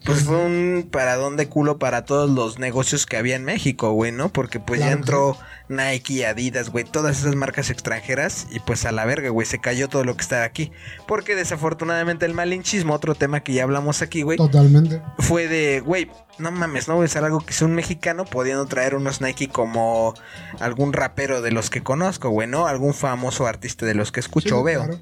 pues 0.05 0.23
fue 0.23 0.37
un 0.37 0.87
paradón 0.91 1.37
de 1.37 1.47
culo 1.47 1.77
para 1.79 2.03
todos 2.05 2.29
los 2.29 2.59
negocios 2.59 3.05
que 3.05 3.17
había 3.17 3.35
en 3.35 3.43
México, 3.45 3.91
güey, 3.93 4.11
¿no? 4.11 4.29
Porque 4.29 4.59
pues 4.59 4.79
ya 4.79 4.87
Claro 4.87 4.99
entró 4.99 5.37
Nike, 5.69 6.25
Adidas, 6.25 6.69
güey, 6.69 6.83
todas 6.83 7.19
esas 7.19 7.35
marcas 7.35 7.69
extranjeras 7.69 8.47
y 8.51 8.59
pues 8.59 8.85
a 8.85 8.91
la 8.91 9.05
verga, 9.05 9.29
güey, 9.29 9.47
se 9.47 9.59
cayó 9.59 9.87
todo 9.89 10.03
lo 10.03 10.15
que 10.15 10.21
estaba 10.21 10.43
aquí. 10.43 10.71
Porque 11.07 11.35
desafortunadamente 11.35 12.25
el 12.25 12.33
malinchismo, 12.33 12.93
otro 12.93 13.15
tema 13.15 13.41
que 13.41 13.53
ya 13.53 13.63
hablamos 13.63 14.01
aquí, 14.01 14.21
güey, 14.23 14.37
Totalmente. 14.37 15.01
fue 15.19 15.47
de, 15.47 15.79
güey, 15.79 16.09
no 16.37 16.51
mames, 16.51 16.87
no 16.87 16.95
voy 16.95 17.03
a 17.03 17.05
usar 17.05 17.23
algo 17.23 17.39
que 17.39 17.53
sea 17.53 17.67
un 17.67 17.75
mexicano 17.75 18.25
pudiendo 18.25 18.65
traer 18.65 18.95
unos 18.95 19.21
Nike 19.21 19.47
como 19.47 20.13
algún 20.59 20.91
rapero 20.93 21.41
de 21.41 21.51
los 21.51 21.69
que 21.69 21.81
conozco, 21.83 22.29
güey, 22.29 22.47
¿no? 22.47 22.67
Algún 22.67 22.93
famoso 22.93 23.47
artista 23.47 23.85
de 23.85 23.93
los 23.95 24.11
que 24.11 24.19
escucho 24.19 24.49
Sí, 24.49 24.53
o 24.55 24.63
veo. 24.63 24.83
claro. 24.85 24.99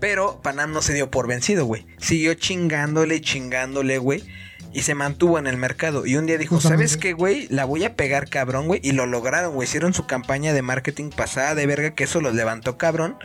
Pero 0.00 0.40
Panam 0.42 0.72
no 0.72 0.82
se 0.82 0.94
dio 0.94 1.10
por 1.10 1.26
vencido, 1.28 1.66
güey. 1.66 1.86
Siguió 1.98 2.34
chingándole, 2.34 3.20
chingándole, 3.20 3.98
güey. 3.98 4.24
Y 4.72 4.82
se 4.82 4.94
mantuvo 4.94 5.38
en 5.38 5.46
el 5.46 5.56
mercado. 5.56 6.06
Y 6.06 6.16
un 6.16 6.26
día 6.26 6.38
dijo, 6.38 6.54
Justamente. 6.56 6.88
¿sabes 6.88 7.00
qué, 7.02 7.12
güey? 7.12 7.48
La 7.48 7.64
voy 7.64 7.84
a 7.84 7.96
pegar 7.96 8.28
cabrón, 8.28 8.66
güey. 8.66 8.80
Y 8.82 8.92
lo 8.92 9.06
lograron, 9.06 9.54
güey. 9.54 9.68
Hicieron 9.68 9.92
su 9.92 10.06
campaña 10.06 10.52
de 10.52 10.62
marketing 10.62 11.10
pasada 11.10 11.54
de 11.54 11.66
verga, 11.66 11.94
que 11.94 12.04
eso 12.04 12.20
los 12.20 12.34
levantó 12.34 12.78
cabrón. 12.78 13.16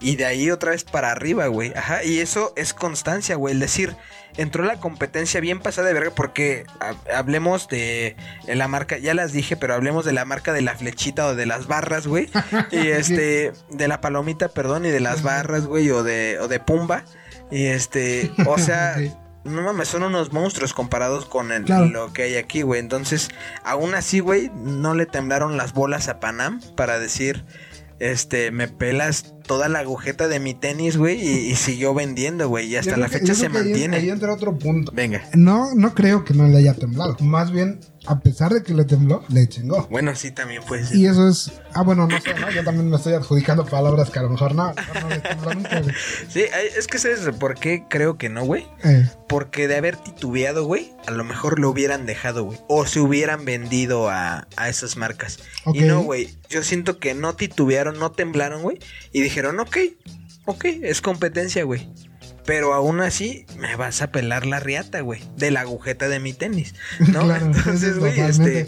Y 0.00 0.16
de 0.16 0.24
ahí 0.24 0.50
otra 0.50 0.70
vez 0.70 0.84
para 0.84 1.12
arriba, 1.12 1.46
güey. 1.48 1.72
Ajá. 1.76 2.02
Y 2.04 2.20
eso 2.20 2.52
es 2.56 2.72
constancia, 2.72 3.36
güey. 3.36 3.52
El 3.54 3.60
decir, 3.60 3.96
entró 4.38 4.64
la 4.64 4.76
competencia 4.80 5.40
bien 5.40 5.60
pasada 5.60 5.88
de 5.88 5.92
verga. 5.94 6.10
Porque 6.14 6.64
ha- 6.80 7.18
hablemos 7.18 7.68
de 7.68 8.16
la 8.46 8.66
marca, 8.66 8.96
ya 8.96 9.12
las 9.12 9.32
dije, 9.32 9.56
pero 9.58 9.74
hablemos 9.74 10.06
de 10.06 10.12
la 10.12 10.24
marca 10.24 10.52
de 10.54 10.62
la 10.62 10.74
flechita 10.74 11.26
o 11.26 11.34
de 11.34 11.44
las 11.44 11.66
barras, 11.66 12.06
güey. 12.06 12.30
y 12.70 12.88
este, 12.88 13.52
de 13.70 13.88
la 13.88 14.00
palomita, 14.00 14.48
perdón, 14.48 14.86
y 14.86 14.90
de 14.90 15.00
las 15.00 15.22
barras, 15.22 15.66
güey, 15.66 15.90
o 15.90 16.02
de, 16.02 16.38
o 16.40 16.48
de 16.48 16.60
Pumba. 16.60 17.04
Y 17.50 17.66
este, 17.66 18.32
o 18.46 18.56
sea, 18.56 18.96
no 19.44 19.60
mames, 19.62 19.88
son 19.88 20.02
unos 20.02 20.32
monstruos 20.32 20.72
comparados 20.72 21.26
con 21.26 21.52
el- 21.52 21.64
Claro. 21.64 21.84
lo 21.86 22.12
que 22.14 22.22
hay 22.22 22.36
aquí, 22.36 22.62
güey. 22.62 22.80
Entonces, 22.80 23.28
aún 23.64 23.94
así, 23.94 24.20
güey, 24.20 24.50
no 24.54 24.94
le 24.94 25.04
temblaron 25.04 25.58
las 25.58 25.74
bolas 25.74 26.08
a 26.08 26.20
Panam 26.20 26.60
para 26.74 26.98
decir, 26.98 27.44
este, 27.98 28.50
me 28.50 28.66
pelas 28.66 29.34
toda 29.50 29.68
la 29.68 29.80
agujeta 29.80 30.28
de 30.28 30.38
mi 30.38 30.54
tenis, 30.54 30.96
güey, 30.96 31.20
y, 31.20 31.50
y 31.50 31.56
siguió 31.56 31.92
vendiendo, 31.92 32.48
güey, 32.48 32.68
y 32.68 32.76
hasta 32.76 32.92
Yo 32.92 32.96
la 32.98 33.08
que- 33.08 33.18
fecha 33.18 33.34
se 33.34 33.46
ahí- 33.46 33.52
mantiene. 33.52 33.96
Ahí 33.96 34.08
entra 34.08 34.32
otro 34.32 34.56
punto. 34.56 34.92
Venga. 34.94 35.24
No, 35.34 35.74
no 35.74 35.92
creo 35.92 36.24
que 36.24 36.34
no 36.34 36.46
le 36.46 36.58
haya 36.58 36.72
temblado. 36.74 37.16
Más 37.18 37.50
bien, 37.50 37.80
a 38.06 38.20
pesar 38.20 38.52
de 38.54 38.62
que 38.62 38.72
le 38.74 38.84
tembló, 38.84 39.24
le 39.28 39.48
chingó. 39.48 39.88
Bueno, 39.90 40.14
sí, 40.14 40.30
también 40.30 40.62
puede 40.62 40.86
ser. 40.86 40.96
Y 40.96 41.06
eso 41.06 41.28
es. 41.28 41.50
Ah, 41.74 41.82
bueno, 41.82 42.06
no 42.06 42.20
sé, 42.20 42.32
¿no? 42.34 42.48
Yo 42.52 42.62
también 42.62 42.88
me 42.88 42.96
estoy 42.96 43.14
adjudicando 43.14 43.66
palabras 43.66 44.08
que 44.10 44.20
a 44.20 44.22
lo 44.22 44.30
mejor 44.30 44.54
no. 44.54 44.72
no 44.72 45.08
le 45.08 45.18
tembló 45.18 45.52
nunca, 45.54 45.80
güey. 45.80 45.94
Sí, 46.28 46.44
es 46.78 46.86
que 46.86 46.98
sabes 46.98 47.18
por 47.40 47.56
qué 47.56 47.82
creo 47.90 48.18
que 48.18 48.28
no, 48.28 48.44
güey. 48.44 48.68
Eh, 48.84 49.08
Porque 49.28 49.66
de 49.66 49.76
haber 49.76 49.96
titubeado, 49.96 50.64
güey, 50.64 50.92
a 51.08 51.10
lo 51.10 51.24
mejor 51.24 51.58
lo 51.58 51.70
hubieran 51.70 52.06
dejado, 52.06 52.44
güey. 52.44 52.58
O 52.68 52.86
se 52.86 53.00
hubieran 53.00 53.44
vendido 53.44 54.08
a, 54.08 54.46
a 54.56 54.68
esas 54.68 54.96
marcas. 54.96 55.40
Y 55.74 55.80
no, 55.80 56.02
güey. 56.02 56.30
Yo 56.48 56.62
siento 56.62 56.98
que 56.98 57.14
no 57.14 57.34
titubearon, 57.34 57.98
no 57.98 58.12
temblaron, 58.12 58.62
güey. 58.62 58.78
Y 59.12 59.20
dijeron, 59.40 59.60
ok, 59.60 59.76
ok, 60.44 60.64
es 60.82 61.00
competencia, 61.00 61.64
güey. 61.64 61.88
Pero 62.44 62.74
aún 62.74 63.00
así, 63.00 63.46
me 63.56 63.76
vas 63.76 64.02
a 64.02 64.10
pelar 64.10 64.46
la 64.46 64.60
riata, 64.60 65.00
güey. 65.00 65.22
De 65.36 65.50
la 65.50 65.60
agujeta 65.60 66.08
de 66.08 66.20
mi 66.20 66.32
tenis. 66.32 66.74
¿No? 66.98 67.24
Claro, 67.24 67.46
Entonces, 67.46 67.98
güey, 67.98 68.18
este. 68.20 68.66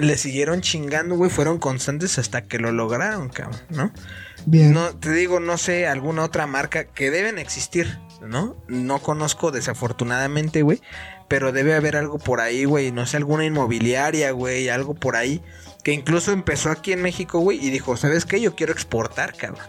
Le 0.00 0.16
siguieron 0.16 0.60
chingando, 0.60 1.16
güey. 1.16 1.30
Fueron 1.30 1.58
constantes 1.58 2.18
hasta 2.18 2.42
que 2.42 2.58
lo 2.58 2.72
lograron, 2.72 3.28
cabrón, 3.28 3.60
¿no? 3.70 3.92
bien. 4.46 4.72
No, 4.72 4.96
te 4.96 5.12
digo, 5.12 5.38
no 5.40 5.56
sé, 5.56 5.86
alguna 5.86 6.24
otra 6.24 6.46
marca 6.46 6.84
que 6.84 7.10
deben 7.10 7.38
existir, 7.38 7.98
¿no? 8.20 8.56
No 8.68 9.00
conozco 9.00 9.52
desafortunadamente, 9.52 10.62
güey. 10.62 10.80
Pero 11.28 11.52
debe 11.52 11.74
haber 11.74 11.96
algo 11.96 12.18
por 12.18 12.40
ahí, 12.40 12.64
güey. 12.64 12.90
No 12.90 13.06
sé, 13.06 13.18
alguna 13.18 13.44
inmobiliaria, 13.44 14.32
güey. 14.32 14.68
Algo 14.68 14.94
por 14.94 15.16
ahí. 15.16 15.42
Que 15.84 15.92
incluso 15.92 16.32
empezó 16.32 16.70
aquí 16.70 16.92
en 16.92 17.02
México, 17.02 17.38
güey. 17.38 17.64
Y 17.64 17.70
dijo, 17.70 17.96
¿sabes 17.96 18.24
qué? 18.24 18.40
Yo 18.40 18.56
quiero 18.56 18.72
exportar, 18.72 19.34
cabrón. 19.36 19.64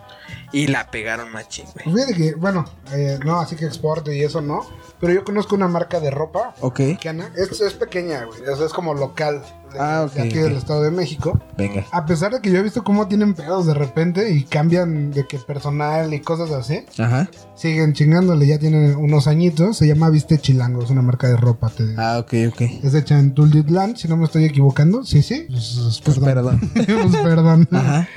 Y 0.52 0.68
la 0.68 0.90
pegaron 0.90 1.32
machín, 1.32 1.66
güey. 1.74 1.94
Fíjate 1.96 2.14
que, 2.16 2.36
bueno, 2.36 2.66
eh, 2.94 3.20
no, 3.26 3.40
así 3.42 3.56
que 3.58 3.66
exporte 3.66 4.16
y 4.16 4.24
eso 4.24 4.42
no. 4.42 4.66
Pero 5.02 5.14
yo 5.14 5.24
conozco 5.26 5.56
una 5.56 5.68
marca 5.68 6.00
de 6.00 6.10
ropa 6.12 6.56
Ok. 6.62 6.80
mexicana. 6.80 7.30
Es, 7.36 7.60
es 7.60 7.74
pequeña, 7.74 8.24
güey. 8.24 8.42
O 8.48 8.56
sea, 8.56 8.66
es 8.66 8.72
como 8.74 8.94
local. 8.94 9.44
De, 9.76 9.82
Ah, 9.82 10.04
ok, 10.08 10.14
de 10.14 10.22
aquí 10.24 10.38
del 10.38 10.54
Estado 10.56 10.84
de 10.84 10.92
México. 10.92 11.40
Venga. 11.58 11.86
A 11.92 12.06
pesar 12.06 12.34
de 12.34 12.42
que 12.42 12.52
yo 12.52 12.58
he 12.60 12.64
visto 12.64 12.84
cómo 12.84 13.08
tienen 13.08 13.34
pedos 13.34 13.66
de 13.66 13.74
repente 13.74 14.32
y 14.32 14.44
cambian 14.44 15.12
de 15.12 15.28
que 15.28 15.38
personal 15.38 16.14
y 16.14 16.20
cosas 16.22 16.52
así. 16.52 16.84
Ajá. 16.98 17.30
Siguen 17.56 17.94
chingándole, 17.94 18.48
ya 18.48 18.58
tienen 18.60 18.96
unos 18.96 19.28
añitos. 19.28 19.78
Se 19.78 19.88
llama 19.88 20.10
Viste 20.10 20.40
Chilango, 20.40 20.84
es 20.84 20.90
una 20.90 21.02
marca 21.02 21.28
de 21.28 21.38
ropa. 21.38 21.70
Te 21.70 21.86
digo. 21.86 22.02
Ah, 22.02 22.18
ok, 22.20 22.34
ok. 22.50 22.62
Es 22.84 22.94
hecha 22.96 23.20
en 23.20 23.34
Tultitlan, 23.34 23.96
si 23.96 24.08
no 24.08 24.18
me 24.18 24.26
estoy 24.26 24.46
equivocando. 24.46 25.04
Sí, 25.04 25.22
sí. 25.22 25.46
Pues, 25.50 26.02
pues, 26.04 26.20
perdón. 26.20 26.60
Pues, 26.74 27.16
perdón. 27.22 27.68
Ajá. 27.72 28.08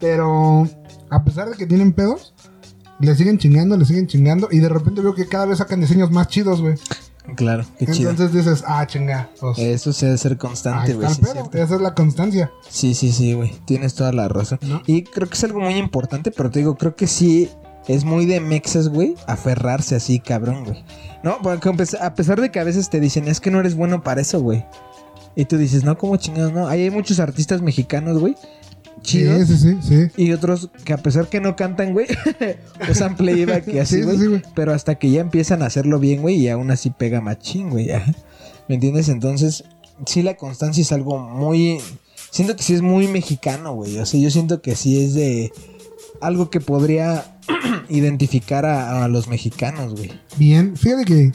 Pero 0.00 0.68
a 1.10 1.24
pesar 1.24 1.48
de 1.48 1.56
que 1.56 1.66
tienen 1.66 1.92
pedos, 1.92 2.34
le 3.00 3.14
siguen 3.14 3.38
chingando, 3.38 3.76
le 3.76 3.84
siguen 3.84 4.06
chingando. 4.06 4.48
Y 4.50 4.58
de 4.58 4.68
repente 4.68 5.00
veo 5.00 5.14
que 5.14 5.26
cada 5.26 5.46
vez 5.46 5.58
sacan 5.58 5.80
diseños 5.80 6.10
más 6.10 6.28
chidos, 6.28 6.60
güey. 6.60 6.74
Claro, 7.36 7.64
qué 7.78 7.86
chido. 7.86 8.10
Entonces 8.10 8.36
dices, 8.44 8.64
ah, 8.66 8.86
chinga. 8.86 9.30
Pues, 9.40 9.58
Eso 9.58 9.92
se 9.92 10.06
debe 10.06 10.18
ser 10.18 10.36
constante, 10.36 10.92
güey. 10.94 11.08
sí. 11.14 11.22
Esa 11.54 11.74
es 11.76 11.80
la 11.80 11.94
constancia. 11.94 12.50
Sí, 12.68 12.94
sí, 12.94 13.12
sí, 13.12 13.32
güey. 13.32 13.52
Tienes 13.64 13.94
toda 13.94 14.12
la 14.12 14.28
razón. 14.28 14.58
¿No? 14.62 14.82
Y 14.86 15.04
creo 15.04 15.28
que 15.28 15.34
es 15.34 15.44
algo 15.44 15.60
muy 15.60 15.74
importante, 15.76 16.30
pero 16.30 16.50
te 16.50 16.58
digo, 16.60 16.76
creo 16.76 16.94
que 16.94 17.06
sí 17.06 17.48
es 17.88 18.04
muy 18.04 18.26
de 18.26 18.40
mexas, 18.40 18.88
güey, 18.88 19.14
aferrarse 19.26 19.94
así, 19.96 20.20
cabrón, 20.20 20.64
güey. 20.64 20.84
No, 21.22 21.38
porque 21.42 21.68
a 21.68 21.72
pes- 21.72 21.94
a 21.94 22.14
pesar 22.14 22.40
de 22.40 22.50
que 22.50 22.60
a 22.60 22.64
veces 22.64 22.90
te 22.90 23.00
dicen, 23.00 23.26
es 23.28 23.40
que 23.40 23.50
no 23.50 23.58
eres 23.60 23.74
bueno 23.74 24.02
para 24.02 24.20
eso, 24.20 24.40
güey. 24.40 24.64
Y 25.34 25.46
tú 25.46 25.56
dices, 25.56 25.82
no, 25.82 25.96
¿cómo 25.98 26.16
chingados? 26.16 26.52
No, 26.52 26.68
Ahí 26.68 26.82
hay 26.82 26.90
muchos 26.90 27.18
artistas 27.20 27.60
mexicanos, 27.62 28.18
güey. 28.20 28.36
Chidos. 29.02 29.48
Sí, 29.48 29.56
sí, 29.58 29.76
sí. 29.82 30.10
sí. 30.16 30.22
Y 30.24 30.32
otros 30.32 30.70
que 30.84 30.92
a 30.92 30.96
pesar 30.98 31.28
que 31.28 31.40
no 31.40 31.56
cantan, 31.56 31.92
güey, 31.92 32.06
usan 32.90 33.16
playback 33.16 33.68
y 33.68 33.78
así, 33.78 33.96
Sí, 33.96 34.02
sí, 34.02 34.04
güey. 34.26 34.38
sí, 34.38 34.42
pero 34.54 34.72
hasta 34.72 34.94
que 34.96 35.10
ya 35.10 35.20
empiezan 35.20 35.62
a 35.62 35.66
hacerlo 35.66 35.98
bien, 35.98 36.22
güey, 36.22 36.36
y 36.36 36.48
aún 36.48 36.70
así 36.70 36.90
pega 36.90 37.20
machín, 37.20 37.70
güey. 37.70 37.88
¿Me 38.68 38.76
entiendes? 38.76 39.08
Entonces, 39.08 39.64
sí, 40.06 40.22
la 40.22 40.36
constancia 40.36 40.80
es 40.82 40.92
algo 40.92 41.18
muy. 41.18 41.78
Siento 42.30 42.56
que 42.56 42.62
sí 42.62 42.74
es 42.74 42.82
muy 42.82 43.06
mexicano, 43.08 43.74
güey. 43.74 43.98
O 43.98 44.06
sea, 44.06 44.18
yo 44.20 44.30
siento 44.30 44.62
que 44.62 44.74
sí 44.76 45.04
es 45.04 45.14
de. 45.14 45.52
Algo 46.20 46.48
que 46.48 46.60
podría 46.60 47.38
identificar 47.88 48.64
a, 48.64 49.04
a 49.04 49.08
los 49.08 49.28
mexicanos, 49.28 49.94
güey. 49.94 50.10
Bien, 50.36 50.76
fíjate 50.76 51.04
que 51.04 51.32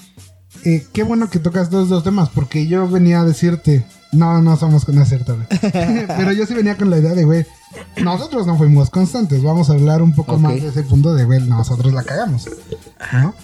eh, 0.65 0.85
qué 0.91 1.03
bueno 1.03 1.29
que 1.29 1.39
tocas 1.39 1.65
estos 1.65 1.89
dos 1.89 2.03
temas, 2.03 2.29
porque 2.29 2.65
yo 2.67 2.87
venía 2.87 3.21
a 3.21 3.25
decirte, 3.25 3.85
no, 4.11 4.41
no 4.41 4.57
somos 4.57 4.85
con 4.85 5.03
cierto, 5.05 5.35
güey. 5.35 5.47
Pero 6.07 6.31
yo 6.31 6.45
sí 6.45 6.53
venía 6.53 6.77
con 6.77 6.89
la 6.89 6.97
idea 6.97 7.13
de, 7.13 7.23
güey, 7.25 7.45
nosotros 8.03 8.47
no 8.47 8.57
fuimos 8.57 8.89
constantes, 8.89 9.43
vamos 9.43 9.69
a 9.69 9.73
hablar 9.73 10.01
un 10.01 10.13
poco 10.13 10.37
más 10.37 10.53
de 10.53 10.67
ese 10.67 10.83
punto 10.83 11.13
de, 11.13 11.25
güey, 11.25 11.41
nosotros 11.41 11.93
la 11.93 12.03
cagamos, 12.03 12.49
¿no? 13.13 13.35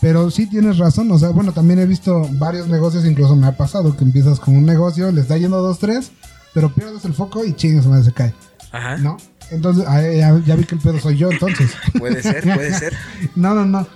Pero 0.00 0.30
sí 0.30 0.46
tienes 0.46 0.78
razón, 0.78 1.10
o 1.10 1.18
sea, 1.18 1.30
bueno, 1.30 1.52
también 1.52 1.80
he 1.80 1.86
visto 1.86 2.28
varios 2.32 2.68
negocios, 2.68 3.04
incluso 3.04 3.34
me 3.34 3.46
ha 3.46 3.56
pasado 3.56 3.96
que 3.96 4.04
empiezas 4.04 4.38
con 4.38 4.56
un 4.56 4.64
negocio, 4.64 5.10
le 5.10 5.22
está 5.22 5.36
yendo 5.36 5.60
dos, 5.60 5.78
tres, 5.78 6.12
pero 6.54 6.72
pierdes 6.72 7.04
el 7.04 7.14
foco 7.14 7.44
y 7.44 7.54
chingas, 7.54 7.86
madre, 7.86 8.04
se 8.04 8.12
cae, 8.12 8.34
Ajá. 8.70 8.98
¿no? 8.98 9.16
Entonces, 9.50 9.84
ah, 9.86 10.02
ya, 10.02 10.40
ya 10.44 10.56
vi 10.56 10.64
que 10.64 10.74
el 10.74 10.80
pedo 10.80 10.98
soy 10.98 11.16
yo, 11.16 11.30
entonces. 11.30 11.70
Puede 11.98 12.22
ser, 12.22 12.42
puede 12.42 12.76
ser. 12.76 12.92
No, 13.36 13.54
no, 13.54 13.64
no. 13.64 13.86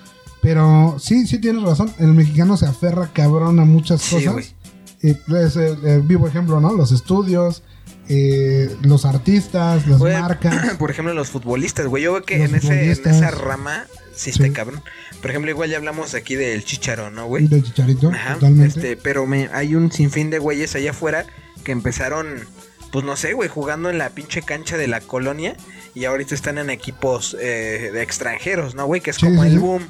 Pero 0.42 0.96
sí, 0.98 1.26
sí 1.26 1.38
tienes 1.38 1.62
razón. 1.62 1.92
El 1.98 2.14
mexicano 2.14 2.56
se 2.56 2.66
aferra 2.66 3.10
cabrón 3.12 3.58
a 3.58 3.64
muchas 3.64 4.00
Sí, 4.00 4.24
cosas. 4.24 4.54
Eh, 5.02 5.18
es 5.44 5.56
el, 5.56 5.84
el 5.86 6.02
vivo 6.02 6.28
ejemplo, 6.28 6.60
¿no? 6.60 6.72
Los 6.74 6.92
estudios, 6.92 7.62
eh, 8.08 8.74
los 8.82 9.04
artistas, 9.04 9.86
las 9.86 9.98
Güey, 9.98 10.12
marcas. 10.20 10.74
Por 10.78 10.90
ejemplo, 10.90 11.14
los 11.14 11.30
futbolistas, 11.30 11.86
güey. 11.86 12.02
Yo 12.02 12.12
veo 12.12 12.22
que 12.22 12.44
en, 12.44 12.54
ese, 12.54 12.84
en 12.84 12.90
esa 12.90 13.30
rama 13.30 13.84
sí 14.14 14.30
está 14.30 14.44
Sí. 14.44 14.50
cabrón. 14.50 14.82
Por 15.22 15.30
ejemplo, 15.30 15.50
igual 15.50 15.70
ya 15.70 15.76
hablamos 15.76 16.14
aquí 16.14 16.34
del 16.34 16.64
chicharo, 16.64 17.10
¿no, 17.10 17.26
güey? 17.26 17.46
de 17.46 17.62
Chicharito, 17.62 18.08
Ajá, 18.10 18.34
totalmente. 18.34 18.78
este, 18.78 18.96
pero 18.96 19.26
me, 19.26 19.48
hay 19.52 19.74
un 19.74 19.92
sinfín 19.92 20.30
de 20.30 20.38
güeyes 20.38 20.74
allá 20.74 20.90
afuera 20.92 21.26
que 21.62 21.72
empezaron, 21.72 22.26
pues 22.90 23.04
no 23.04 23.16
sé, 23.16 23.34
güey, 23.34 23.48
jugando 23.50 23.90
en 23.90 23.98
la 23.98 24.10
pinche 24.10 24.40
cancha 24.42 24.76
de 24.78 24.88
la 24.88 25.00
colonia 25.00 25.56
y 25.94 26.04
ahorita 26.06 26.34
están 26.34 26.56
en 26.58 26.70
equipos 26.70 27.36
eh, 27.38 27.90
de 27.92 28.02
extranjeros, 28.02 28.74
¿no, 28.74 28.86
güey? 28.86 29.00
Que 29.02 29.10
es 29.10 29.16
Sí, 29.16 29.26
como 29.26 29.42
sí, 29.42 29.48
el 29.50 29.58
boom 29.58 29.82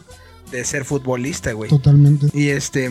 de 0.50 0.64
ser 0.64 0.85
futbolista, 0.85 1.52
güey. 1.52 1.71
Totalmente. 1.71 2.26
Y 2.33 2.49
este, 2.49 2.90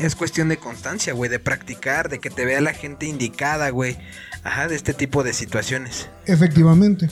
es 0.00 0.14
cuestión 0.14 0.48
de 0.48 0.56
constancia, 0.58 1.12
güey, 1.12 1.30
de 1.30 1.38
practicar, 1.38 2.08
de 2.08 2.18
que 2.20 2.30
te 2.30 2.44
vea 2.44 2.60
la 2.60 2.72
gente 2.72 3.06
indicada, 3.06 3.70
güey. 3.70 3.98
Ajá, 4.44 4.68
de 4.68 4.76
este 4.76 4.94
tipo 4.94 5.22
de 5.22 5.32
situaciones. 5.32 6.08
Efectivamente. 6.26 7.08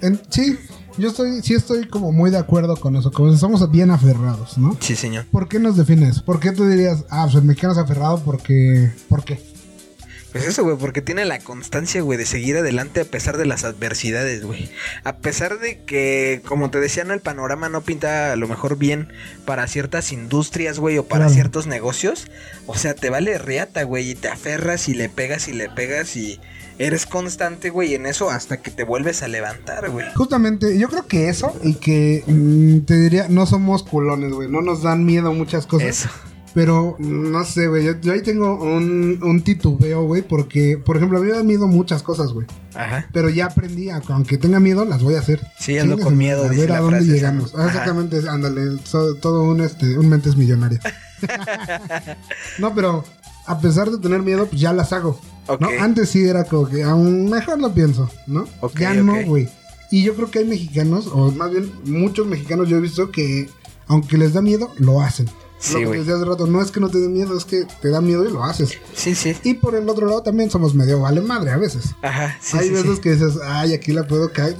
En- 0.00 0.20
sí, 0.30 0.58
yo 0.98 1.10
estoy, 1.10 1.42
sí 1.42 1.54
estoy 1.54 1.86
como 1.86 2.10
muy 2.12 2.30
de 2.30 2.38
acuerdo 2.38 2.76
con 2.76 2.96
eso. 2.96 3.12
Como 3.12 3.32
estamos 3.32 3.70
bien 3.70 3.90
aferrados, 3.90 4.58
¿no? 4.58 4.76
Sí, 4.80 4.96
señor. 4.96 5.26
¿Por 5.30 5.48
qué 5.48 5.58
nos 5.60 5.76
defines? 5.76 6.20
¿Por 6.20 6.40
qué 6.40 6.50
tú 6.52 6.66
dirías, 6.66 7.04
ah, 7.10 7.24
pues 7.24 7.36
el 7.36 7.42
mexicano 7.44 7.72
es 7.74 7.78
aferrado 7.78 8.20
porque... 8.24 8.90
¿Por 9.08 9.24
qué? 9.24 9.40
Pues 10.32 10.46
eso, 10.46 10.64
güey, 10.64 10.76
porque 10.78 11.02
tiene 11.02 11.24
la 11.26 11.38
constancia, 11.40 12.00
güey, 12.00 12.18
de 12.18 12.24
seguir 12.26 12.56
adelante 12.56 13.00
a 13.02 13.04
pesar 13.04 13.36
de 13.36 13.44
las 13.46 13.64
adversidades, 13.64 14.44
güey. 14.44 14.70
A 15.04 15.16
pesar 15.18 15.58
de 15.58 15.82
que, 15.84 16.40
como 16.46 16.70
te 16.70 16.80
decía, 16.80 17.04
no 17.04 17.12
el 17.12 17.20
panorama 17.20 17.68
no 17.68 17.82
pinta 17.82 18.32
a 18.32 18.36
lo 18.36 18.48
mejor 18.48 18.76
bien 18.78 19.12
para 19.44 19.66
ciertas 19.68 20.10
industrias, 20.12 20.78
güey, 20.78 20.96
o 20.98 21.04
para 21.04 21.24
Claro. 21.24 21.34
ciertos 21.34 21.66
negocios. 21.66 22.28
O 22.66 22.74
sea, 22.76 22.94
te 22.94 23.10
vale 23.10 23.36
riata, 23.38 23.82
güey, 23.82 24.10
y 24.10 24.14
te 24.14 24.28
aferras 24.28 24.88
y 24.88 24.94
le 24.94 25.08
pegas 25.08 25.48
y 25.48 25.52
le 25.52 25.68
pegas 25.68 26.16
y 26.16 26.40
eres 26.78 27.04
constante, 27.06 27.68
güey, 27.70 27.94
en 27.94 28.06
eso 28.06 28.30
hasta 28.30 28.56
que 28.62 28.70
te 28.70 28.82
vuelves 28.84 29.22
a 29.22 29.28
levantar, 29.28 29.90
güey. 29.90 30.06
Justamente, 30.16 30.78
yo 30.78 30.88
creo 30.88 31.06
que 31.06 31.28
eso 31.28 31.54
y 31.62 31.74
que 31.74 32.24
mm, 32.26 32.80
te 32.86 32.94
diría, 32.98 33.26
no 33.28 33.44
somos 33.46 33.82
culones, 33.82 34.32
güey. 34.32 34.48
No 34.48 34.62
nos 34.62 34.82
dan 34.82 35.04
miedo 35.04 35.32
muchas 35.34 35.66
cosas. 35.66 35.88
Eso. 35.88 36.08
Pero 36.54 36.96
no 36.98 37.44
sé, 37.44 37.66
güey. 37.68 37.84
Yo, 37.84 37.92
yo 38.00 38.12
ahí 38.12 38.20
tengo 38.22 38.62
un, 38.62 39.18
un 39.22 39.42
titubeo, 39.42 40.04
güey. 40.04 40.22
Porque, 40.22 40.76
por 40.76 40.96
ejemplo, 40.96 41.18
a 41.18 41.20
mí 41.22 41.28
me 41.28 41.32
da 41.36 41.42
miedo 41.42 41.66
muchas 41.66 42.02
cosas, 42.02 42.32
güey. 42.32 42.46
Ajá. 42.74 43.06
Pero 43.12 43.30
ya 43.30 43.46
aprendí, 43.46 43.88
a- 43.90 44.02
aunque 44.08 44.36
tenga 44.38 44.60
miedo, 44.60 44.84
las 44.84 45.02
voy 45.02 45.14
a 45.14 45.20
hacer. 45.20 45.40
Sí, 45.58 45.76
Chingue 45.80 46.02
con 46.02 46.16
miedo, 46.18 46.44
A 46.44 46.48
ver 46.48 46.72
a 46.72 46.80
dónde 46.80 46.98
frase 46.98 47.12
llegamos. 47.12 47.54
Ah, 47.56 47.66
exactamente, 47.68 48.20
ándale. 48.28 48.78
so- 48.84 49.14
todo 49.16 49.42
un, 49.44 49.60
este, 49.62 49.98
un 49.98 50.08
mentes 50.08 50.36
millonario. 50.36 50.78
no, 52.58 52.74
pero 52.74 53.04
a 53.46 53.58
pesar 53.60 53.90
de 53.90 53.98
tener 53.98 54.20
miedo, 54.22 54.46
pues 54.46 54.60
ya 54.60 54.72
las 54.72 54.92
hago. 54.92 55.18
¿no? 55.58 55.68
Antes 55.80 56.10
sí 56.10 56.22
era 56.24 56.44
como 56.44 56.68
que 56.68 56.82
aún 56.84 57.28
mejor 57.28 57.58
lo 57.60 57.72
pienso, 57.74 58.08
¿no? 58.26 58.46
Ya 58.78 58.94
no, 58.94 59.22
güey. 59.24 59.48
Y 59.90 60.02
yo 60.04 60.14
creo 60.14 60.30
que 60.30 60.38
hay 60.40 60.44
mexicanos, 60.46 61.06
o 61.12 61.30
más 61.32 61.50
bien 61.50 61.70
muchos 61.84 62.26
mexicanos 62.26 62.68
yo 62.68 62.76
he 62.78 62.80
visto 62.80 63.10
que, 63.10 63.48
aunque 63.88 64.16
les 64.16 64.32
da 64.32 64.40
miedo, 64.40 64.70
lo 64.78 65.02
hacen. 65.02 65.28
Sí, 65.62 65.80
lo 65.84 65.92
que 65.92 65.98
decía 65.98 66.16
hace 66.16 66.24
rato, 66.24 66.46
no 66.48 66.60
es 66.60 66.70
que 66.72 66.80
no 66.80 66.88
te 66.90 66.98
dé 66.98 67.08
miedo, 67.08 67.36
es 67.38 67.44
que 67.44 67.64
te 67.80 67.88
da 67.90 68.00
miedo 68.00 68.28
y 68.28 68.32
lo 68.32 68.42
haces. 68.42 68.78
Sí, 68.94 69.14
sí. 69.14 69.36
Y 69.44 69.54
por 69.54 69.76
el 69.76 69.88
otro 69.88 70.06
lado 70.06 70.22
también 70.22 70.50
somos 70.50 70.74
medio 70.74 71.00
vale 71.00 71.20
madre 71.20 71.52
a 71.52 71.56
veces. 71.56 71.94
Ajá. 72.02 72.36
Sí, 72.40 72.56
hay 72.58 72.66
sí, 72.68 72.74
veces 72.74 72.94
sí. 72.96 73.00
que 73.00 73.10
dices, 73.12 73.34
ay, 73.44 73.72
aquí 73.72 73.92
la 73.92 74.04
puedo 74.06 74.32
caer. 74.32 74.56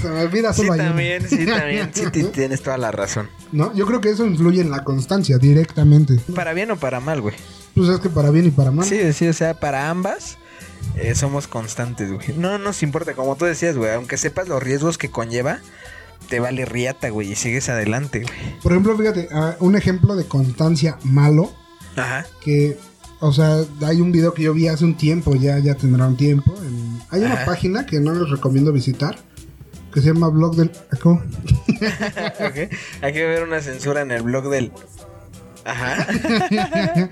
Se 0.00 0.08
me 0.08 0.22
olvida 0.22 0.52
Sí, 0.52 0.62
solo 0.62 0.72
ayer. 0.72 0.86
también, 0.86 1.28
sí, 1.28 1.46
también. 1.46 1.90
Sí, 1.94 2.04
ti- 2.12 2.24
tienes 2.24 2.62
toda 2.62 2.78
la 2.78 2.90
razón. 2.90 3.28
¿No? 3.52 3.72
Yo 3.74 3.86
creo 3.86 4.00
que 4.00 4.10
eso 4.10 4.26
influye 4.26 4.60
en 4.60 4.70
la 4.72 4.82
constancia 4.82 5.38
directamente. 5.38 6.18
Para 6.34 6.52
bien 6.52 6.70
o 6.72 6.76
para 6.76 6.98
mal, 7.00 7.20
güey. 7.20 7.36
Pues 7.76 7.88
es 7.88 8.00
que 8.00 8.10
para 8.10 8.30
bien 8.30 8.46
y 8.46 8.50
para 8.50 8.72
mal. 8.72 8.84
Sí, 8.84 9.12
sí, 9.12 9.28
o 9.28 9.32
sea, 9.32 9.54
para 9.54 9.88
ambas 9.90 10.36
eh, 10.96 11.14
somos 11.14 11.46
constantes, 11.46 12.10
güey. 12.12 12.34
No 12.36 12.58
nos 12.58 12.82
importa, 12.82 13.14
como 13.14 13.36
tú 13.36 13.44
decías, 13.44 13.76
güey, 13.76 13.92
aunque 13.94 14.16
sepas 14.16 14.48
los 14.48 14.60
riesgos 14.60 14.98
que 14.98 15.10
conlleva, 15.10 15.60
te 16.28 16.40
vale 16.40 16.64
riata, 16.64 17.08
güey, 17.10 17.32
y 17.32 17.34
sigues 17.34 17.68
adelante, 17.68 18.20
güey. 18.20 18.32
Por 18.62 18.72
ejemplo, 18.72 18.96
fíjate, 18.96 19.28
ah, 19.32 19.56
un 19.60 19.76
ejemplo 19.76 20.14
de 20.16 20.24
constancia 20.26 20.98
malo, 21.02 21.52
Ajá. 21.96 22.24
que, 22.40 22.76
o 23.20 23.32
sea, 23.32 23.58
hay 23.84 24.00
un 24.00 24.12
video 24.12 24.32
que 24.34 24.42
yo 24.42 24.54
vi 24.54 24.68
hace 24.68 24.84
un 24.84 24.96
tiempo, 24.96 25.34
ya, 25.34 25.58
ya 25.58 25.74
tendrá 25.74 26.06
un 26.06 26.16
tiempo. 26.16 26.54
en- 26.62 27.00
hay 27.10 27.22
una 27.22 27.44
página 27.44 27.86
que 27.86 27.98
no 27.98 28.12
les 28.14 28.30
recomiendo 28.30 28.72
visitar, 28.72 29.16
que 29.92 30.00
se 30.00 30.12
llama 30.12 30.28
Blog 30.28 30.54
del... 30.54 30.70
¿Cómo? 31.02 31.20
Ok. 32.40 32.70
Hay 33.02 33.12
que 33.12 33.26
ver 33.26 33.42
una 33.42 33.60
censura 33.60 34.02
en 34.02 34.10
el 34.12 34.22
blog 34.22 34.48
del. 34.50 34.70
Ajá. 35.64 36.06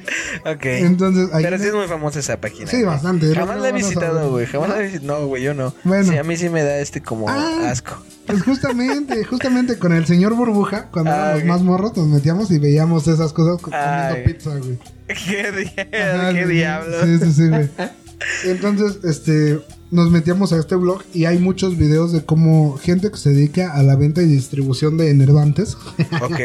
ok. 0.46 0.64
Entonces, 0.64 1.28
ahí 1.32 1.42
Pero 1.42 1.58
sí 1.58 1.66
es 1.66 1.74
muy 1.74 1.86
famosa 1.86 2.18
esa 2.20 2.40
página. 2.40 2.66
Sí, 2.66 2.76
güey. 2.76 2.86
bastante. 2.86 3.34
Jamás 3.34 3.60
la 3.60 3.68
he 3.68 3.72
visitado, 3.72 4.30
güey. 4.30 4.46
Jamás 4.46 4.68
la 4.70 4.80
he 4.80 4.86
visitado. 4.86 5.20
No, 5.20 5.26
güey, 5.26 5.42
yo 5.42 5.54
no. 5.54 5.74
Bueno. 5.84 6.10
Sí, 6.12 6.16
a 6.18 6.22
mí 6.24 6.36
sí 6.36 6.48
me 6.48 6.62
da 6.62 6.78
este 6.78 7.00
como 7.02 7.28
Ah. 7.28 7.68
asco. 7.70 7.96
Pues 8.26 8.42
justamente, 8.42 9.24
justamente 9.30 9.78
con 9.78 9.92
el 9.92 10.06
señor 10.06 10.34
Burbuja, 10.34 10.88
cuando 10.90 11.10
Ah, 11.12 11.32
éramos 11.36 11.46
más 11.46 11.62
morros, 11.62 11.96
nos 11.96 12.08
metíamos 12.08 12.50
y 12.50 12.58
veíamos 12.58 13.06
esas 13.08 13.32
cosas 13.32 13.56
co- 13.60 13.70
comiendo 13.70 14.14
Ay. 14.16 14.24
pizza, 14.24 14.50
güey. 14.56 14.78
¿Qué, 15.08 15.52
di- 15.52 15.96
Ajá, 15.96 16.32
¿Qué 16.34 16.44
sí, 16.46 16.52
diablo? 16.52 16.96
Sí, 17.04 17.18
sí, 17.18 17.32
sí, 17.32 17.48
güey. 17.48 17.68
Entonces, 18.44 18.98
este, 19.04 19.60
nos 19.90 20.10
metíamos 20.10 20.52
a 20.52 20.58
este 20.58 20.74
blog 20.74 21.02
y 21.14 21.24
hay 21.24 21.38
muchos 21.38 21.78
videos 21.78 22.12
de 22.12 22.24
cómo 22.24 22.76
gente 22.76 23.10
que 23.10 23.16
se 23.16 23.30
dedica 23.30 23.72
a 23.74 23.82
la 23.82 23.94
venta 23.96 24.20
y 24.22 24.26
distribución 24.26 24.96
de 24.98 25.10
enervantes, 25.10 25.76
Ok. 26.20 26.40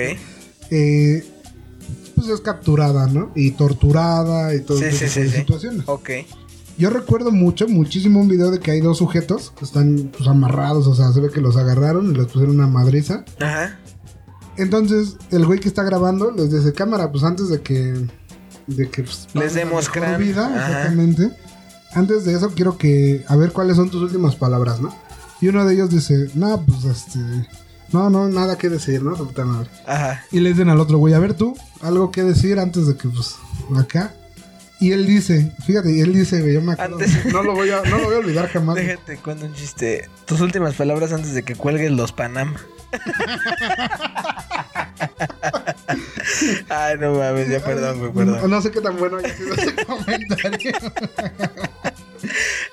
eh, 0.69 1.25
pues 2.25 2.39
es 2.39 2.41
capturada, 2.41 3.07
¿no? 3.07 3.31
Y 3.35 3.51
torturada 3.51 4.53
y 4.55 4.61
todo 4.61 4.77
Sí, 4.77 4.91
sí, 4.91 5.07
sí, 5.07 5.29
situaciones. 5.29 5.83
Ok. 5.87 6.09
Yo 6.77 6.89
recuerdo 6.89 7.31
mucho, 7.31 7.67
muchísimo 7.67 8.19
un 8.19 8.27
video 8.27 8.49
de 8.49 8.59
que 8.59 8.71
hay 8.71 8.81
dos 8.81 8.97
sujetos 8.97 9.53
que 9.57 9.63
están 9.65 10.11
pues, 10.15 10.27
amarrados, 10.27 10.87
o 10.87 10.95
sea, 10.95 11.11
se 11.11 11.19
ve 11.19 11.29
que 11.29 11.39
los 11.41 11.55
agarraron 11.55 12.11
y 12.11 12.15
les 12.15 12.25
pusieron 12.27 12.55
una 12.55 12.67
madriza. 12.67 13.23
Ajá. 13.39 13.77
Entonces, 14.57 15.17
el 15.31 15.45
güey 15.45 15.59
que 15.59 15.67
está 15.67 15.83
grabando 15.83 16.31
les 16.31 16.51
dice, 16.51 16.73
cámara, 16.73 17.11
pues 17.11 17.23
antes 17.23 17.49
de 17.49 17.61
que... 17.61 17.93
De 18.65 18.89
que 18.89 19.03
pues, 19.03 19.27
Les 19.33 19.53
demos 19.53 19.87
mejor 19.87 19.91
crán". 19.91 20.21
vida, 20.21 20.45
Ajá. 20.47 20.67
exactamente. 20.67 21.31
Antes 21.93 22.25
de 22.25 22.33
eso 22.33 22.51
quiero 22.55 22.77
que... 22.77 23.23
A 23.27 23.35
ver 23.35 23.51
cuáles 23.51 23.75
son 23.75 23.89
tus 23.89 24.01
últimas 24.01 24.35
palabras, 24.35 24.79
¿no? 24.79 24.95
Y 25.41 25.49
uno 25.49 25.65
de 25.65 25.73
ellos 25.73 25.89
dice, 25.89 26.29
no, 26.33 26.63
pues 26.65 26.85
este... 26.85 27.19
No, 27.93 28.09
no, 28.09 28.27
nada 28.27 28.57
que 28.57 28.69
decir, 28.69 29.01
¿no? 29.03 29.15
Ajá. 29.85 30.25
Y 30.31 30.39
le 30.39 30.49
dicen 30.49 30.69
al 30.69 30.79
otro 30.79 30.97
güey, 30.97 31.13
a 31.13 31.19
ver 31.19 31.33
tú, 31.35 31.55
algo 31.81 32.11
que 32.11 32.23
decir 32.23 32.59
antes 32.59 32.87
de 32.87 32.97
que, 32.97 33.07
pues, 33.07 33.35
acá. 33.77 34.13
Y 34.79 34.91
él 34.91 35.05
dice, 35.05 35.51
fíjate, 35.65 35.91
y 35.95 36.01
él 36.01 36.11
dice, 36.11 36.41
güey, 36.41 36.55
yo 36.55 36.61
me 36.61 36.73
acuerdo, 36.73 36.95
Antes- 36.97 37.25
no 37.31 37.41
lo 37.43 37.53
voy 37.53 37.69
a, 37.69 37.81
no 37.83 37.99
lo 37.99 38.05
voy 38.05 38.15
a 38.15 38.17
olvidar 38.17 38.49
jamás. 38.49 38.75
Déjate 38.75 39.17
cuento 39.17 39.45
un 39.45 39.53
chiste. 39.53 40.09
Tus 40.25 40.41
últimas 40.41 40.73
palabras 40.73 41.13
antes 41.13 41.33
de 41.33 41.43
que 41.43 41.55
cuelgues 41.55 41.91
los 41.91 42.11
Panam. 42.11 42.55
Ay, 46.69 46.95
no 46.99 47.13
mames, 47.13 47.49
ya 47.49 47.59
perdón, 47.63 47.99
güey, 48.11 48.25
No, 48.25 48.33
perdón. 48.33 48.49
no 48.51 48.61
sé 48.61 48.71
qué 48.71 48.81
tan 48.81 48.97
bueno 48.97 49.17
haya 49.17 49.35
sido 49.35 49.53
ese 49.53 49.73
comentario. 49.85 50.71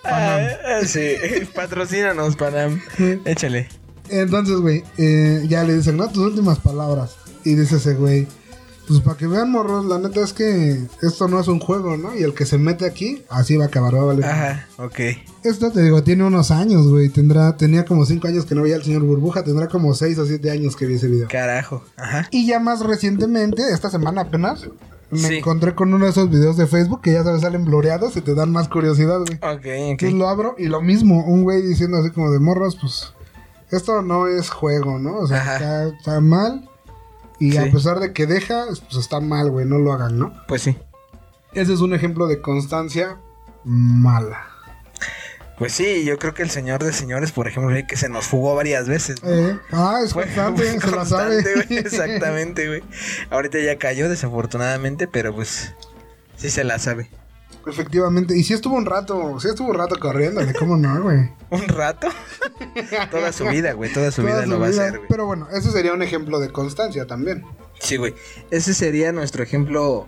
Ah, 0.04 0.80
sí, 0.84 1.14
patrocínanos, 1.54 2.36
Panam. 2.36 2.80
Échale. 3.24 3.68
Entonces, 4.10 4.56
güey, 4.56 4.82
eh, 4.98 5.44
ya 5.48 5.64
le 5.64 5.76
dicen, 5.76 5.96
¿no? 5.96 6.08
Tus 6.08 6.24
últimas 6.26 6.58
palabras. 6.58 7.16
Y 7.44 7.54
dice 7.54 7.76
ese 7.76 7.94
güey, 7.94 8.26
pues 8.86 9.00
para 9.00 9.16
que 9.16 9.26
vean, 9.28 9.50
morros, 9.52 9.84
la 9.86 9.98
neta 9.98 10.20
es 10.20 10.32
que 10.32 10.80
esto 11.00 11.28
no 11.28 11.38
es 11.40 11.46
un 11.48 11.60
juego, 11.60 11.96
¿no? 11.96 12.14
Y 12.16 12.22
el 12.24 12.34
que 12.34 12.44
se 12.44 12.58
mete 12.58 12.84
aquí, 12.86 13.22
así 13.28 13.56
va 13.56 13.64
a 13.64 13.66
acabar, 13.68 13.94
va 13.94 14.00
a 14.02 14.04
valer. 14.06 14.24
Ajá, 14.24 14.66
ok. 14.78 14.98
Esto 15.44 15.70
te 15.70 15.80
digo, 15.82 16.02
tiene 16.02 16.24
unos 16.24 16.50
años, 16.50 16.88
güey. 16.88 17.08
Tendrá, 17.08 17.56
tenía 17.56 17.84
como 17.84 18.04
5 18.04 18.26
años 18.26 18.46
que 18.46 18.54
no 18.56 18.62
veía 18.62 18.76
al 18.76 18.82
señor 18.82 19.02
Burbuja, 19.02 19.44
tendrá 19.44 19.68
como 19.68 19.94
6 19.94 20.18
o 20.18 20.26
7 20.26 20.50
años 20.50 20.74
que 20.76 20.86
vi 20.86 20.94
ese 20.94 21.06
video. 21.06 21.28
Carajo. 21.28 21.84
Ajá. 21.96 22.26
Y 22.32 22.46
ya 22.46 22.58
más 22.58 22.80
recientemente, 22.80 23.62
esta 23.72 23.90
semana 23.90 24.22
apenas, 24.22 24.66
me 25.10 25.18
Sí. 25.18 25.36
encontré 25.36 25.74
con 25.74 25.94
uno 25.94 26.04
de 26.04 26.10
esos 26.10 26.28
videos 26.28 26.56
de 26.56 26.66
Facebook 26.66 27.00
que 27.00 27.12
ya 27.12 27.22
sabes 27.24 27.42
salen 27.42 27.64
blureados 27.64 28.16
y 28.16 28.20
te 28.20 28.34
dan 28.34 28.50
más 28.52 28.68
curiosidad, 28.68 29.18
güey. 29.20 29.36
Ok, 29.38 29.58
ok. 29.60 29.66
Entonces 29.66 30.18
lo 30.18 30.28
abro 30.28 30.54
y 30.58 30.66
lo 30.66 30.80
mismo, 30.82 31.24
un 31.26 31.42
güey 31.44 31.62
diciendo 31.62 31.96
así 31.98 32.10
como 32.10 32.30
de 32.32 32.38
morros, 32.40 32.76
pues 32.80 33.12
esto 33.72 34.02
no 34.02 34.26
es 34.28 34.50
juego, 34.50 34.98
¿no? 34.98 35.18
O 35.18 35.26
sea, 35.26 35.54
está, 35.54 35.84
está 35.88 36.20
mal. 36.20 36.68
Y 37.38 37.52
Sí. 37.52 37.58
a 37.58 37.70
pesar 37.70 38.00
de 38.00 38.12
que 38.12 38.26
deja, 38.26 38.66
pues 38.66 38.96
está 38.98 39.20
mal, 39.20 39.50
güey, 39.50 39.64
no 39.66 39.78
lo 39.78 39.92
hagan, 39.92 40.18
¿no? 40.18 40.34
Pues 40.46 40.62
sí. 40.62 40.76
Ese 41.52 41.72
es 41.72 41.80
un 41.80 41.94
ejemplo 41.94 42.26
de 42.26 42.40
constancia 42.42 43.16
mala. 43.64 44.46
Pues 45.58 45.72
sí, 45.74 46.04
yo 46.04 46.18
creo 46.18 46.32
que 46.32 46.42
el 46.42 46.48
señor 46.50 46.82
de 46.82 46.92
señores, 46.92 47.32
por 47.32 47.46
ejemplo, 47.46 47.76
que 47.86 47.96
se 47.96 48.08
nos 48.08 48.26
fugó 48.26 48.54
varias 48.54 48.88
veces. 48.88 49.22
¿no? 49.22 49.30
Eh, 49.30 49.58
ah, 49.72 50.00
es 50.04 50.14
constante, 50.14 50.62
fue 50.62 50.80
se 50.80 50.96
la 50.96 51.04
sabe. 51.04 51.34
constante, 51.34 51.54
güey, 51.66 51.78
Exactamente, 51.84 52.66
güey. 52.68 52.82
Ahorita 53.30 53.58
ya 53.58 53.78
cayó, 53.78 54.08
desafortunadamente, 54.08 55.06
pero 55.06 55.34
pues 55.34 55.74
sí 56.36 56.48
se 56.50 56.64
la 56.64 56.78
sabe. 56.78 57.10
Efectivamente. 57.66 58.36
Y 58.36 58.42
sí 58.42 58.54
estuvo 58.54 58.76
un 58.76 58.86
rato, 58.86 59.38
sí 59.40 59.48
estuvo 59.48 59.70
un 59.70 59.76
rato 59.76 59.98
corriéndole, 59.98 60.54
¿cómo 60.54 60.76
no, 60.76 61.02
güey? 61.02 61.30
¿Un 61.50 61.68
rato? 61.68 62.08
toda 63.10 63.32
su 63.32 63.46
vida, 63.46 63.72
güey, 63.72 63.92
toda 63.92 64.10
su 64.10 64.22
Toda 64.22 64.34
vida 64.34 64.44
su 64.44 64.50
lo 64.50 64.60
va 64.60 64.66
a 64.66 64.70
hacer, 64.70 64.96
güey. 64.98 65.08
Pero 65.08 65.26
bueno, 65.26 65.48
ese 65.52 65.70
sería 65.70 65.92
un 65.92 66.02
ejemplo 66.02 66.40
de 66.40 66.50
constancia 66.50 67.06
también. 67.06 67.44
Sí, 67.80 67.96
güey. 67.96 68.14
Ese 68.50 68.74
sería 68.74 69.12
nuestro 69.12 69.42
ejemplo, 69.42 70.06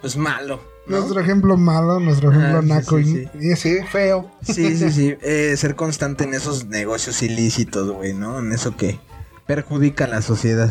pues 0.00 0.16
malo. 0.16 0.60
¿no? 0.86 0.98
Nuestro 0.98 1.20
ejemplo 1.20 1.56
malo, 1.56 2.00
nuestro 2.00 2.30
ejemplo 2.30 2.58
Ah, 2.58 2.62
sí, 2.62 2.68
naco 2.68 2.98
sí, 2.98 3.28
y, 3.40 3.56
sí, 3.56 3.78
feo. 3.90 4.30
Sí, 4.42 4.76
sí, 4.76 4.90
sí. 4.90 5.16
Eh, 5.22 5.54
ser 5.56 5.76
constante 5.76 6.24
en 6.24 6.34
esos 6.34 6.66
negocios 6.66 7.22
ilícitos, 7.22 7.90
güey, 7.90 8.14
¿no? 8.14 8.38
En 8.40 8.52
eso 8.52 8.76
que 8.76 8.98
perjudica 9.46 10.04
a 10.04 10.08
la 10.08 10.22
sociedad. 10.22 10.70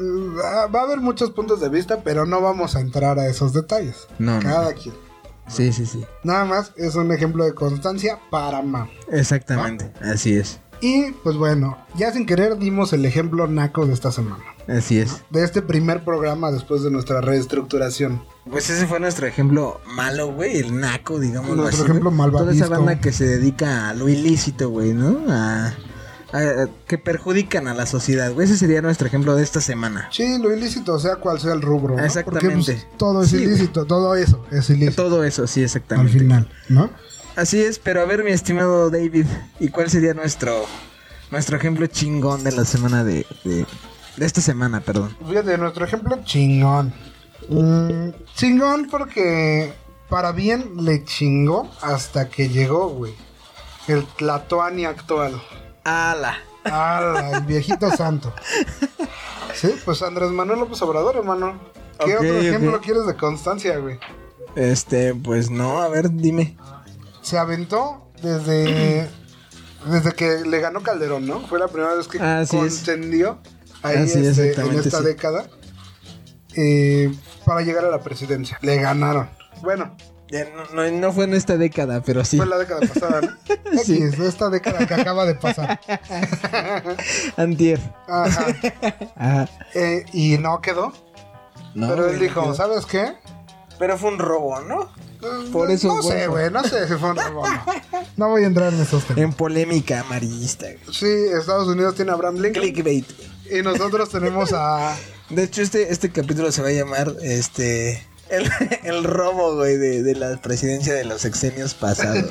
Va 0.00 0.66
va 0.68 0.80
a 0.80 0.82
haber 0.84 0.98
muchos 0.98 1.32
puntos 1.32 1.60
de 1.60 1.68
vista, 1.68 2.02
pero 2.04 2.24
no 2.24 2.40
vamos 2.40 2.76
a 2.76 2.80
entrar 2.80 3.18
a 3.18 3.26
esos 3.28 3.52
detalles. 3.52 4.06
No, 4.18 4.36
no. 4.36 4.42
Cada 4.42 4.72
quien. 4.72 4.94
Sí, 5.48 5.72
sí, 5.72 5.86
sí. 5.86 6.04
Nada 6.24 6.44
más 6.44 6.72
es 6.76 6.94
un 6.94 7.10
ejemplo 7.12 7.44
de 7.44 7.54
constancia 7.54 8.18
para 8.30 8.62
mal. 8.62 8.90
Exactamente. 9.10 9.92
Así 10.00 10.36
es. 10.36 10.60
Y 10.80 11.10
pues 11.24 11.36
bueno, 11.36 11.76
ya 11.96 12.12
sin 12.12 12.26
querer 12.26 12.56
dimos 12.58 12.92
el 12.92 13.04
ejemplo 13.04 13.48
naco 13.48 13.86
de 13.86 13.94
esta 13.94 14.12
semana. 14.12 14.44
Así 14.68 14.98
es. 14.98 15.22
De 15.30 15.42
este 15.42 15.62
primer 15.62 16.04
programa 16.04 16.52
después 16.52 16.82
de 16.82 16.90
nuestra 16.90 17.20
reestructuración. 17.20 18.22
Pues 18.48 18.68
ese 18.70 18.86
fue 18.86 19.00
nuestro 19.00 19.26
ejemplo 19.26 19.80
malo, 19.86 20.32
güey, 20.32 20.58
el 20.58 20.78
naco, 20.78 21.18
digamos. 21.18 21.56
Nuestro 21.56 21.84
ejemplo 21.86 22.10
malvavisco. 22.10 22.66
Toda 22.66 22.66
esa 22.66 22.68
banda 22.68 23.00
que 23.00 23.12
se 23.12 23.24
dedica 23.26 23.88
a 23.88 23.94
lo 23.94 24.08
ilícito, 24.08 24.70
güey, 24.70 24.92
¿no? 24.92 25.18
A, 25.28 25.72
que 26.86 26.98
perjudican 26.98 27.68
a 27.68 27.74
la 27.74 27.86
sociedad, 27.86 28.32
güey. 28.32 28.46
Ese 28.46 28.56
sería 28.58 28.82
nuestro 28.82 29.06
ejemplo 29.06 29.34
de 29.34 29.42
esta 29.42 29.60
semana. 29.60 30.08
Sí, 30.12 30.38
lo 30.38 30.54
ilícito, 30.54 30.98
sea 30.98 31.16
cual 31.16 31.40
sea 31.40 31.54
el 31.54 31.62
rubro. 31.62 31.96
¿no? 31.96 32.04
Exactamente. 32.04 32.48
Porque 32.50 32.64
pues, 32.86 32.98
todo 32.98 33.22
es 33.22 33.30
Sí, 33.30 33.36
ilícito, 33.38 33.86
todo 33.86 34.14
eso 34.14 34.44
es 34.50 34.68
ilícito. 34.70 35.02
Todo 35.02 35.24
eso, 35.24 35.46
sí, 35.46 35.60
Al 35.60 35.64
exactamente. 35.64 36.18
final, 36.18 36.50
¿no? 36.68 36.90
Así 37.36 37.62
es, 37.62 37.78
pero 37.78 38.02
a 38.02 38.04
ver, 38.04 38.24
mi 38.24 38.32
estimado 38.32 38.90
David, 38.90 39.26
¿y 39.60 39.68
cuál 39.68 39.88
sería 39.88 40.12
nuestro 40.12 40.64
nuestro 41.30 41.56
ejemplo 41.56 41.86
chingón 41.86 42.42
de 42.42 42.52
la 42.52 42.64
semana 42.64 43.04
de, 43.04 43.26
de, 43.44 43.64
de 44.16 44.26
esta 44.26 44.40
semana, 44.40 44.80
perdón? 44.80 45.16
Fíjate, 45.26 45.56
nuestro 45.56 45.84
ejemplo 45.84 46.18
chingón. 46.24 46.92
Mm, 47.48 48.10
chingón 48.34 48.88
porque 48.90 49.72
para 50.08 50.32
bien 50.32 50.72
le 50.84 51.04
chingó 51.04 51.70
hasta 51.80 52.28
que 52.28 52.48
llegó, 52.48 52.88
güey. 52.88 53.14
El 53.86 54.04
Tlatoani 54.04 54.84
actual. 54.84 55.40
¡Hala! 55.88 56.38
Ah, 56.64 57.30
el 57.34 57.42
viejito 57.42 57.90
santo. 57.96 58.32
Sí, 59.54 59.74
pues 59.84 60.02
Andrés 60.02 60.30
Manuel 60.30 60.60
López 60.60 60.80
Obrador, 60.82 61.16
hermano. 61.16 61.58
¿Qué 62.04 62.14
otro 62.16 62.38
ejemplo 62.38 62.80
quieres 62.80 63.06
de 63.06 63.16
constancia, 63.16 63.78
güey? 63.78 63.98
Este, 64.54 65.14
pues 65.14 65.50
no, 65.50 65.80
a 65.80 65.88
ver, 65.88 66.10
dime. 66.12 66.56
Se 67.22 67.38
aventó 67.38 68.10
desde 68.22 69.08
desde 69.86 70.12
que 70.12 70.42
le 70.46 70.60
ganó 70.60 70.82
Calderón, 70.82 71.26
¿no? 71.26 71.40
Fue 71.46 71.58
la 71.58 71.68
primera 71.68 71.94
vez 71.94 72.06
que 72.08 72.18
Así 72.20 72.56
es. 72.58 72.76
contendió 72.78 73.38
ahí 73.82 73.96
Así, 73.96 74.24
este, 74.26 74.60
en 74.60 74.74
esta 74.78 74.98
sí. 74.98 75.04
década 75.04 75.48
eh, 76.56 77.12
para 77.44 77.62
llegar 77.62 77.84
a 77.84 77.90
la 77.90 78.00
presidencia. 78.00 78.58
Le 78.62 78.76
ganaron. 78.76 79.28
Bueno, 79.62 79.96
no, 80.30 80.82
no, 80.84 80.90
no 80.90 81.12
fue 81.12 81.24
en 81.24 81.34
esta 81.34 81.56
década, 81.56 82.02
pero 82.04 82.24
sí. 82.24 82.36
fue 82.36 82.46
la 82.46 82.58
década 82.58 82.80
pasada, 82.80 83.20
¿no? 83.22 83.28
Sí. 83.84 83.96
X, 83.96 84.18
esta 84.18 84.48
década 84.50 84.86
que 84.86 84.94
acaba 84.94 85.24
de 85.26 85.34
pasar. 85.34 85.78
Antier. 87.36 87.80
Ajá. 88.06 88.46
Ajá. 89.16 89.48
Eh, 89.74 90.04
y 90.12 90.38
no 90.38 90.60
quedó. 90.60 90.92
No, 91.74 91.88
pero 91.88 92.08
él 92.08 92.18
dijo. 92.18 92.54
¿sabes 92.54 92.86
qué? 92.86 93.14
Pero 93.78 93.96
fue 93.98 94.10
un 94.10 94.18
robo, 94.18 94.60
¿no? 94.60 94.84
Eh, 95.22 95.50
Por 95.52 95.70
eso 95.70 95.88
No 95.88 96.02
sé, 96.02 96.26
güey. 96.26 96.50
No 96.50 96.64
sé 96.64 96.88
si 96.88 96.94
fue 96.94 97.10
un 97.10 97.16
robo 97.16 97.46
no. 97.46 97.64
No 98.16 98.28
voy 98.30 98.44
a 98.44 98.46
entrar 98.46 98.72
en 98.72 98.80
esos 98.80 99.04
temas. 99.04 99.22
En 99.22 99.32
polémica 99.32 100.00
amarillista. 100.00 100.66
güey. 100.66 100.94
Sí, 100.94 101.06
Estados 101.38 101.68
Unidos 101.68 101.94
tiene 101.94 102.10
a 102.10 102.14
Abraham 102.14 102.36
Lincoln. 102.36 102.62
Clickbait. 102.64 103.06
güey. 103.16 103.60
Y 103.60 103.62
nosotros 103.62 104.08
tenemos 104.10 104.52
a. 104.52 104.96
De 105.30 105.44
hecho, 105.44 105.62
este, 105.62 105.92
este 105.92 106.10
capítulo 106.10 106.50
se 106.52 106.62
va 106.62 106.68
a 106.68 106.72
llamar 106.72 107.12
este 107.22 108.02
el, 108.30 108.50
el 108.84 109.04
robo, 109.04 109.56
güey, 109.56 109.76
de, 109.76 110.02
de 110.02 110.14
la 110.14 110.36
presidencia 110.36 110.94
de 110.94 111.04
los 111.04 111.20
sexenios 111.20 111.74
pasados. 111.74 112.24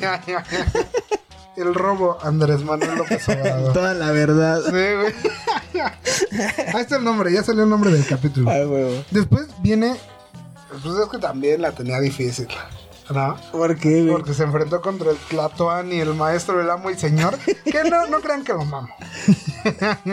El 1.56 1.74
robo 1.74 2.18
Andrés 2.22 2.62
Manuel 2.62 2.98
López 2.98 3.28
Obrador. 3.28 3.72
Toda 3.72 3.92
la 3.92 4.12
verdad. 4.12 4.60
Sí, 4.62 4.70
güey. 4.70 5.12
Ahí 6.72 6.82
está 6.82 6.98
el 6.98 7.04
nombre, 7.04 7.32
ya 7.32 7.42
salió 7.42 7.64
el 7.64 7.68
nombre 7.68 7.90
del 7.90 8.06
capítulo. 8.06 8.48
Ay, 8.48 8.64
huevo. 8.64 9.04
Después 9.10 9.48
viene. 9.60 9.96
Pues 10.70 10.94
es 10.96 11.08
que 11.10 11.18
también 11.18 11.60
la 11.60 11.72
tenía 11.72 11.98
difícil. 11.98 12.46
¿No? 13.10 13.36
¿Por 13.50 13.76
qué, 13.76 14.02
güey? 14.02 14.12
Porque 14.12 14.34
se 14.34 14.44
enfrentó 14.44 14.80
contra 14.80 15.10
el 15.10 15.16
Tlatoani, 15.16 15.98
el 15.98 16.14
maestro, 16.14 16.60
el 16.60 16.70
amo 16.70 16.90
y 16.90 16.94
señor. 16.96 17.36
Que 17.64 17.82
no, 17.90 18.06
no 18.06 18.20
crean 18.20 18.44
que 18.44 18.52
lo 18.52 18.64
mamo. 18.64 18.94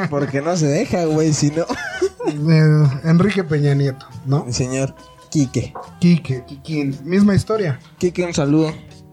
Porque 0.10 0.42
no 0.42 0.58
se 0.58 0.66
deja, 0.66 1.06
güey, 1.06 1.32
si 1.32 1.52
no. 1.52 1.68
Enrique 3.04 3.44
Peña 3.44 3.76
Nieto, 3.76 4.08
¿no? 4.26 4.52
Señor 4.52 4.96
Quique. 5.36 5.74
Quique, 6.00 6.46
Quiquín. 6.46 6.98
Misma 7.04 7.36
historia. 7.36 7.78
Quique, 7.98 8.24
un 8.24 8.34
saludo. 8.34 8.72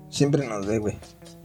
Siempre 0.09 0.47
nos 0.47 0.65
ve, 0.65 0.79
güey. 0.79 0.97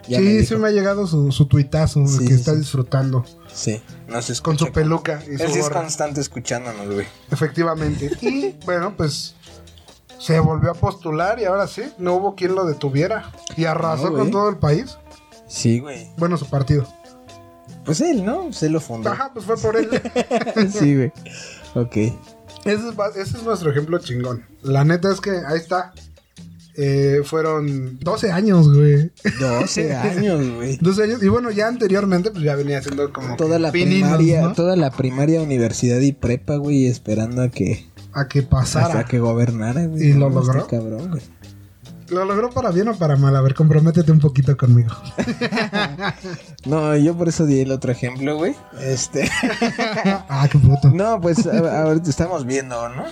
Ya 0.08 0.20
sí, 0.20 0.46
sí 0.46 0.56
me 0.56 0.68
ha 0.68 0.72
llegado 0.72 1.08
su, 1.08 1.32
su 1.32 1.48
tuitazo 1.48 2.06
Sí, 2.06 2.20
que 2.20 2.28
sí, 2.28 2.34
está 2.36 2.52
sí. 2.52 2.60
disfrutando. 2.60 3.26
Sí, 3.52 3.82
nos 4.08 4.30
escucha. 4.30 4.44
Con 4.60 4.68
su 4.68 4.72
peluca 4.72 5.20
y 5.28 5.32
Él 5.32 5.40
su 5.40 5.48
sí 5.54 5.60
es 5.62 5.70
constante 5.72 6.22
escuchándonos, 6.22 6.94
güey. 6.94 7.08
Efectivamente. 7.32 8.12
Y 8.22 8.56
bueno, 8.66 8.94
pues 8.96 9.34
se 10.20 10.40
volvió 10.40 10.70
a 10.70 10.74
postular 10.76 11.40
y 11.40 11.46
ahora 11.46 11.66
sí, 11.66 11.82
no 11.98 12.14
hubo 12.14 12.36
quien 12.36 12.54
lo 12.54 12.64
detuviera. 12.66 13.32
Y 13.56 13.66
arrasó 13.66 14.12
No, 14.12 14.18
con 14.18 14.30
todo 14.30 14.48
el 14.48 14.58
país. 14.58 14.96
Sí, 15.48 15.80
güey. 15.80 16.08
Bueno, 16.18 16.38
su 16.38 16.46
partido. 16.48 16.86
Pues 17.84 18.00
él, 18.02 18.24
¿no? 18.24 18.54
Se 18.54 18.70
lo 18.70 18.80
fundó. 18.80 19.10
Ajá, 19.10 19.32
pues 19.34 19.44
fue 19.44 19.58
por 19.58 19.76
él. 19.76 19.90
sí, 20.72 20.96
güey. 20.96 21.12
Ok. 21.74 22.14
Ese, 22.66 22.90
es, 22.90 23.16
ese 23.28 23.38
es 23.38 23.44
nuestro 23.44 23.72
ejemplo 23.72 23.98
chingón. 24.00 24.44
La 24.64 24.84
neta 24.84 25.12
es 25.12 25.22
que 25.22 25.32
ahí 25.32 25.58
está. 25.58 25.94
Eh, 26.80 27.22
fueron 27.24 27.98
12 28.00 28.32
años, 28.32 28.72
güey. 28.72 29.12
12 29.40 29.96
años, 29.96 30.56
güey. 30.56 30.78
12 30.78 31.04
años. 31.04 31.24
Y 31.24 31.28
bueno, 31.28 31.50
ya 31.50 31.68
anteriormente, 31.68 32.30
pues 32.30 32.44
ya 32.44 32.56
venía 32.56 32.78
haciendo 32.80 33.12
como. 33.12 33.36
Toda 33.36 33.58
la 33.58 33.72
pininos, 33.72 34.10
primaria, 34.18 34.42
¿no? 34.44 34.54
toda 34.54 34.76
la 34.76 34.92
primaria, 34.92 35.42
universidad 35.42 36.00
y 36.02 36.12
prepa, 36.12 36.58
güey, 36.58 36.86
esperando 36.86 37.42
a 37.42 37.50
que 37.50 37.88
A 38.14 38.28
que 38.28 38.44
pasara. 38.44 38.86
hasta 38.88 39.06
que 39.06 39.18
gobernara, 39.20 39.88
güey. 39.88 40.10
¿Y 40.10 40.14
lo 40.14 40.30
No, 40.30 40.40
está 40.42 40.54
logró? 40.54 40.68
cabrón, 40.68 41.10
güey. 41.10 41.24
¿Lo 42.10 42.24
logró 42.26 42.50
para 42.50 42.72
bien 42.72 42.88
o 42.88 42.96
para 42.98 43.16
mal? 43.18 43.36
A 43.36 43.42
ver, 43.42 43.54
comprométete 43.54 44.12
un 44.12 44.20
poquito 44.20 44.56
conmigo. 44.58 44.96
No, 46.66 46.96
yo 46.98 47.16
por 47.18 47.30
eso 47.30 47.46
di 47.46 47.62
el 47.62 47.72
otro 47.72 47.92
ejemplo, 47.92 48.36
güey. 48.38 48.56
Este. 48.82 49.30
ah, 50.30 50.48
qué 50.52 50.58
puto. 50.60 50.90
no, 50.90 51.20
pues 51.22 51.46
a- 51.48 51.84
ahorita 51.84 52.10
estamos 52.10 52.46
viendo, 52.46 52.90
¿no? 52.90 53.04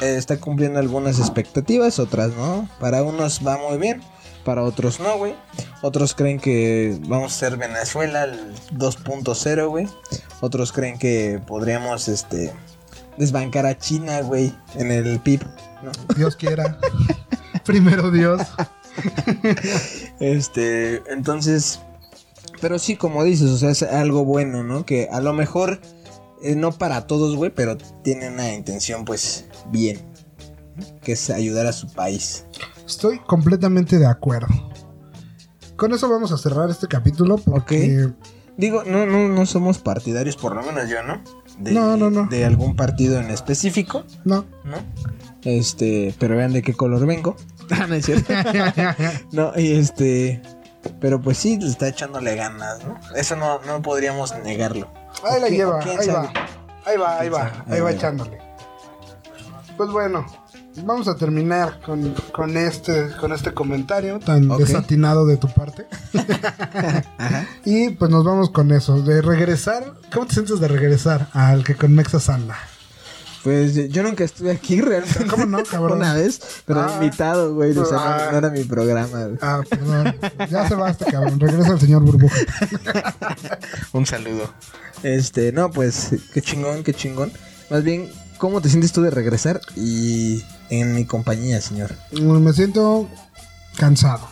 Eh, 0.00 0.16
está 0.16 0.38
cumpliendo 0.38 0.78
algunas 0.78 1.18
expectativas, 1.18 1.98
otras 1.98 2.32
no. 2.34 2.68
Para 2.80 3.02
unos 3.02 3.40
va 3.46 3.58
muy 3.58 3.76
bien, 3.78 4.02
para 4.44 4.62
otros 4.62 5.00
no, 5.00 5.18
güey. 5.18 5.34
Otros 5.82 6.14
creen 6.14 6.40
que 6.40 6.98
vamos 7.06 7.34
a 7.34 7.38
ser 7.38 7.56
Venezuela 7.58 8.24
el 8.24 8.54
2.0, 8.72 9.68
güey. 9.68 9.86
Otros 10.40 10.72
creen 10.72 10.98
que 10.98 11.40
podríamos, 11.46 12.08
este, 12.08 12.52
desbancar 13.18 13.66
a 13.66 13.76
China, 13.78 14.20
güey, 14.22 14.54
en 14.76 14.90
el 14.90 15.20
PIB, 15.20 15.42
¿no? 15.82 15.92
Dios 16.16 16.36
quiera. 16.36 16.78
Primero 17.64 18.10
Dios. 18.10 18.42
Este, 20.20 21.02
entonces, 21.12 21.80
pero 22.60 22.78
sí, 22.78 22.94
como 22.94 23.24
dices, 23.24 23.50
o 23.50 23.58
sea, 23.58 23.70
es 23.70 23.82
algo 23.82 24.24
bueno, 24.24 24.62
¿no? 24.62 24.86
Que 24.86 25.08
a 25.10 25.20
lo 25.20 25.32
mejor, 25.32 25.80
eh, 26.42 26.54
no 26.54 26.70
para 26.70 27.08
todos, 27.08 27.34
güey, 27.34 27.50
pero 27.52 27.76
tiene 28.04 28.30
una 28.30 28.54
intención, 28.54 29.04
pues, 29.04 29.46
bien, 29.72 29.98
que 31.02 31.12
es 31.12 31.28
ayudar 31.30 31.66
a 31.66 31.72
su 31.72 31.88
país. 31.88 32.46
Estoy 32.86 33.18
completamente 33.18 33.98
de 33.98 34.06
acuerdo. 34.06 34.46
Con 35.74 35.92
eso 35.92 36.08
vamos 36.08 36.30
a 36.30 36.38
cerrar 36.38 36.70
este 36.70 36.86
capítulo 36.86 37.36
porque 37.38 38.14
Digo, 38.56 38.84
no, 38.84 39.04
no, 39.06 39.28
no 39.28 39.46
somos 39.46 39.78
partidarios, 39.78 40.36
por 40.36 40.54
lo 40.54 40.62
menos 40.62 40.88
yo, 40.88 41.02
¿no? 41.02 41.20
De, 41.58 41.72
No, 41.72 41.96
no, 41.96 42.10
no. 42.10 42.26
De 42.26 42.44
algún 42.44 42.76
partido 42.76 43.18
en 43.18 43.30
específico, 43.30 44.04
no. 44.24 44.44
¿no? 44.64 44.76
Este, 45.42 46.14
pero 46.18 46.36
vean 46.36 46.52
de 46.52 46.62
qué 46.62 46.72
color 46.72 47.04
vengo. 47.06 47.36
Ah, 47.70 47.86
no 47.86 47.94
es 47.94 48.06
cierto. 48.06 48.32
no, 49.32 49.52
y 49.56 49.72
este, 49.78 50.42
pero 51.00 51.20
pues 51.20 51.38
sí, 51.38 51.58
le 51.58 51.68
está 51.68 51.88
echándole 51.88 52.34
ganas, 52.36 52.84
¿no? 52.84 52.98
Eso 53.16 53.36
no, 53.36 53.60
no 53.62 53.82
podríamos 53.82 54.34
negarlo. 54.44 54.90
Ahí 55.28 55.40
la 55.40 55.46
¿Quién- 55.48 55.58
lleva, 55.58 55.78
ahí 55.80 56.06
sabe? 56.06 56.12
va. 56.12 56.32
Ahí 56.86 56.96
va, 56.98 57.18
ahí 57.18 57.28
¿Quién 57.30 57.32
va, 57.34 57.46
ahí 57.46 57.62
Ahí 57.74 57.78
va 57.80 57.84
va. 57.86 57.90
echándole. 57.92 58.38
Pues 59.76 59.90
bueno, 59.90 60.24
vamos 60.84 61.08
a 61.08 61.16
terminar 61.16 61.80
con, 61.80 62.14
con 62.32 62.56
este 62.56 63.10
con 63.20 63.32
este 63.32 63.52
comentario 63.54 64.20
tan 64.20 64.46
desatinado 64.56 65.26
de 65.26 65.36
tu 65.36 65.48
parte. 65.48 65.86
Ajá. 67.18 67.46
Y 67.64 67.90
pues 67.90 68.10
nos 68.10 68.24
vamos 68.24 68.50
con 68.50 68.70
eso, 68.72 69.00
de 69.02 69.20
regresar. 69.22 69.94
¿Cómo 70.12 70.26
te 70.26 70.34
sientes 70.34 70.60
de 70.60 70.68
regresar 70.68 71.28
al 71.32 71.64
que 71.64 71.74
con 71.74 71.92
Mexas 71.94 72.28
anda? 72.28 72.56
Pues 73.44 73.74
yo 73.90 74.02
nunca 74.02 74.24
estuve 74.24 74.50
aquí 74.50 74.80
realmente. 74.80 75.26
¿Cómo 75.26 75.44
no, 75.44 75.62
cabrón? 75.62 75.98
Una 75.98 76.14
vez, 76.14 76.40
pero 76.64 76.80
Ah. 76.80 76.92
invitado, 76.94 77.54
güey. 77.54 77.76
O 77.76 77.84
sea, 77.84 77.98
no- 77.98 78.04
Ah. 78.04 78.28
no, 78.32 78.38
era 78.38 78.50
mi 78.50 78.64
programa. 78.64 79.24
güey. 79.26 79.38
Ah, 79.42 79.60
perdón. 79.68 80.16
Ya 80.50 80.66
se 80.66 80.74
va 80.74 80.90
este 80.90 81.04
cabrón. 81.04 81.38
Regresa 81.38 81.72
el 81.74 81.80
señor 81.80 82.02
Burbuja. 82.02 82.36
Un 83.92 84.06
saludo. 84.06 84.50
Este, 85.02 85.52
no, 85.52 85.70
pues, 85.70 86.08
qué 86.32 86.40
chingón, 86.40 86.82
qué 86.82 86.94
chingón. 86.94 87.30
Más 87.70 87.84
bien, 87.84 88.10
¿cómo 88.38 88.60
te 88.62 88.68
sientes 88.70 88.92
tú 88.92 89.02
de 89.02 89.10
regresar 89.10 89.60
y 89.76 90.42
en 90.70 90.94
mi 90.94 91.04
compañía, 91.04 91.60
señor? 91.60 91.94
Me 92.12 92.52
siento 92.54 93.08
cansado. 93.76 94.26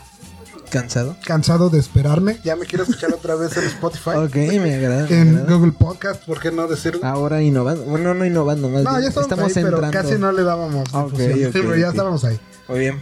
¿Cansado? 0.72 1.16
Cansado 1.26 1.68
de 1.68 1.78
esperarme. 1.78 2.38
Ya 2.44 2.56
me 2.56 2.64
quiero 2.64 2.84
escuchar 2.84 3.12
otra 3.12 3.34
vez 3.34 3.54
en 3.58 3.64
Spotify. 3.64 4.10
Ok, 4.16 4.34
me 4.36 4.74
agrada. 4.74 5.06
me 5.06 5.20
En 5.20 5.28
agrada. 5.36 5.54
Google 5.54 5.72
Podcast, 5.72 6.24
¿por 6.24 6.40
qué 6.40 6.50
no 6.50 6.66
decirlo? 6.66 7.04
Ahora 7.04 7.42
innovando. 7.42 7.84
Bueno, 7.84 8.14
no 8.14 8.24
innovando, 8.24 8.70
más 8.70 8.82
No, 8.82 8.90
bien. 8.92 9.02
ya 9.02 9.08
estamos, 9.08 9.30
estamos 9.30 9.56
ahí, 9.56 9.62
pero 9.64 9.76
entrando. 9.84 10.08
casi 10.08 10.18
no 10.18 10.32
le 10.32 10.42
dábamos 10.42 10.88
Ok, 10.94 11.12
difusión. 11.12 11.32
ok, 11.48 11.52
Sí, 11.52 11.58
pero 11.62 11.76
ya 11.76 11.88
estábamos 11.88 12.24
ahí. 12.24 12.40
Muy 12.68 12.78
bien. 12.80 13.00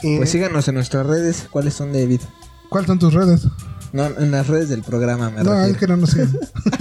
Y- 0.00 0.16
Pues 0.16 0.30
síganos 0.30 0.66
en 0.68 0.74
nuestras 0.76 1.06
redes. 1.06 1.46
¿Cuáles 1.50 1.74
son, 1.74 1.92
David? 1.92 2.22
¿Cuáles 2.70 2.86
son 2.88 2.98
tus 2.98 3.12
redes? 3.12 3.42
No, 3.92 4.06
en 4.06 4.30
las 4.30 4.46
redes 4.46 4.70
del 4.70 4.82
programa, 4.82 5.28
me 5.30 5.42
no, 5.44 5.50
refiero. 5.52 5.72
es 5.72 5.76
que 5.76 5.86
no 5.88 5.96
nos 5.98 6.10
siguen. 6.10 6.38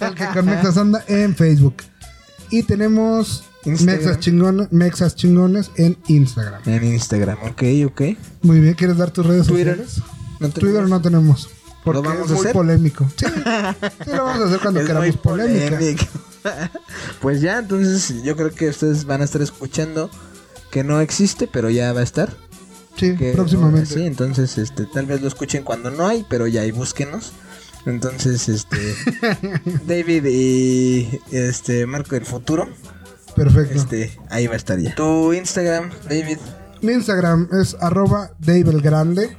el 0.00 0.14
que 0.14 0.26
con 0.34 0.46
Mexas 0.46 0.76
anda 0.76 1.02
en 1.08 1.34
Facebook. 1.34 1.76
Y 2.50 2.62
tenemos 2.62 3.42
Instagram. 3.68 3.96
Mexas, 3.98 4.18
chingones, 4.20 4.72
Mexas 4.72 5.14
chingones 5.16 5.70
en 5.76 5.96
Instagram. 6.08 6.62
En 6.66 6.84
Instagram, 6.84 7.38
ok, 7.44 7.62
ok. 7.86 8.02
Muy 8.42 8.60
bien, 8.60 8.74
¿quieres 8.74 8.96
dar 8.96 9.10
tus 9.10 9.26
redes 9.26 9.46
Twitter. 9.46 9.78
sociales? 9.78 10.02
No 10.40 10.48
te- 10.50 10.60
Twitter 10.60 10.88
no 10.88 11.00
tenemos. 11.00 11.48
Porque 11.84 12.06
vamos 12.06 12.26
es 12.26 12.30
a 12.30 12.34
muy 12.34 12.40
hacer? 12.40 12.52
polémico. 12.52 13.08
Sí, 13.16 13.26
sí, 14.04 14.10
lo 14.10 14.24
vamos 14.24 14.42
a 14.42 14.46
hacer 14.46 14.60
cuando 14.60 14.80
Es 14.80 14.86
queramos 14.86 15.08
muy 15.08 15.16
polémica. 15.16 15.76
polémico. 15.76 16.04
pues 17.20 17.40
ya, 17.40 17.58
entonces 17.58 18.22
yo 18.22 18.36
creo 18.36 18.50
que 18.54 18.68
ustedes 18.68 19.04
van 19.04 19.20
a 19.22 19.24
estar 19.24 19.42
escuchando 19.42 20.10
que 20.70 20.84
no 20.84 21.00
existe, 21.00 21.48
pero 21.50 21.70
ya 21.70 21.92
va 21.92 22.00
a 22.00 22.04
estar. 22.04 22.36
Sí, 22.96 23.14
Que, 23.16 23.32
próximamente. 23.32 23.94
Sí, 23.94 24.02
entonces 24.02 24.58
este, 24.58 24.84
tal 24.86 25.06
vez 25.06 25.20
lo 25.22 25.28
escuchen 25.28 25.62
cuando 25.62 25.90
no 25.90 26.06
hay, 26.06 26.26
pero 26.28 26.46
ya 26.46 26.62
ahí 26.62 26.72
búsquenos. 26.72 27.32
Entonces, 27.86 28.48
este 28.48 28.76
David 29.86 30.24
y 30.26 31.20
este 31.30 31.86
Marco 31.86 32.16
del 32.16 32.26
futuro, 32.26 32.68
Perfecto. 33.44 33.78
este 33.78 34.12
ahí 34.30 34.46
va 34.46 34.54
a 34.54 34.56
estar 34.56 34.78
ya. 34.78 34.94
Tu 34.94 35.32
Instagram, 35.32 35.90
David. 36.08 36.38
Mi 36.82 36.92
Instagram 36.92 37.48
es 37.60 37.76
arroba 37.80 38.30
Grande. 38.40 39.36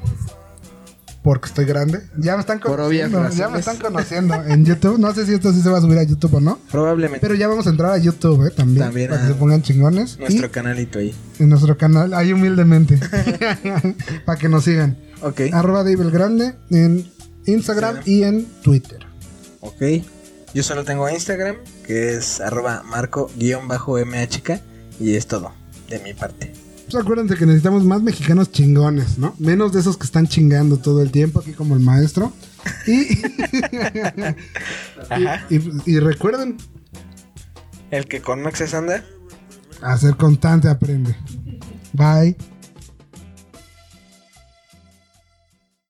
Porque 1.21 1.49
estoy 1.49 1.65
grande. 1.65 1.99
Ya 2.17 2.35
me 2.35 2.39
están 2.39 2.59
conociendo. 2.59 3.29
Ya 3.29 3.49
me 3.49 3.59
están 3.59 3.77
conociendo 3.77 4.35
en 4.35 4.65
YouTube. 4.65 4.97
No 4.97 5.13
sé 5.13 5.25
si 5.25 5.33
esto 5.33 5.51
sí 5.51 5.61
se 5.61 5.69
va 5.69 5.77
a 5.77 5.81
subir 5.81 5.97
a 5.97 6.03
YouTube 6.03 6.35
o 6.35 6.39
no. 6.39 6.57
Probablemente 6.71 7.19
Pero 7.19 7.35
ya 7.35 7.47
vamos 7.49 7.67
a 7.67 7.71
entrar 7.71 7.91
a 7.91 7.97
YouTube, 7.97 8.47
¿eh? 8.47 8.51
También. 8.51 8.85
También, 8.85 9.09
para 9.09 9.21
que 9.21 9.27
se 9.27 9.33
pongan 9.33 9.61
chingones. 9.61 10.17
nuestro 10.17 10.49
canalito 10.49 10.99
ahí. 10.99 11.13
En 11.39 11.49
nuestro 11.49 11.77
canal, 11.77 12.13
ahí 12.13 12.31
humildemente. 12.31 12.97
para 14.25 14.39
que 14.39 14.47
nos 14.47 14.63
sigan. 14.63 14.97
Ok. 15.21 15.41
Arroba 15.51 15.83
Grande 15.83 16.55
en 16.69 17.05
Instagram 17.45 17.97
Instagram. 17.97 18.01
y 18.05 18.23
en 18.23 18.45
Twitter. 18.63 19.05
Ok. 19.59 19.81
Yo 20.53 20.63
solo 20.63 20.83
tengo 20.83 21.09
Instagram, 21.09 21.57
que 21.89 22.13
es 22.13 22.39
arroba 22.39 22.83
marco-mhk. 22.85 24.61
Y 24.99 25.15
es 25.15 25.25
todo, 25.25 25.51
de 25.89 25.97
mi 26.01 26.13
parte. 26.13 26.53
Pues 26.91 27.03
acuérdense 27.03 27.35
que 27.35 27.47
necesitamos 27.47 27.83
más 27.83 28.03
mexicanos 28.03 28.51
chingones, 28.51 29.17
¿no? 29.17 29.33
Menos 29.39 29.73
de 29.73 29.79
esos 29.79 29.97
que 29.97 30.03
están 30.05 30.27
chingando 30.27 30.77
todo 30.77 31.01
el 31.01 31.09
tiempo, 31.11 31.39
aquí 31.39 31.53
como 31.53 31.73
el 31.73 31.79
maestro. 31.81 32.31
Y, 32.85 33.07
Ajá. 35.09 35.45
y, 35.49 35.55
y- 35.55 35.81
y 35.85 35.99
recuerden, 35.99 36.57
El 37.89 38.05
que 38.05 38.21
con 38.21 38.43
Maxes 38.43 38.75
anda. 38.75 39.03
a 39.81 39.97
ser 39.97 40.15
constante 40.15 40.67
aprende. 40.67 41.15
Bye. 41.93 42.35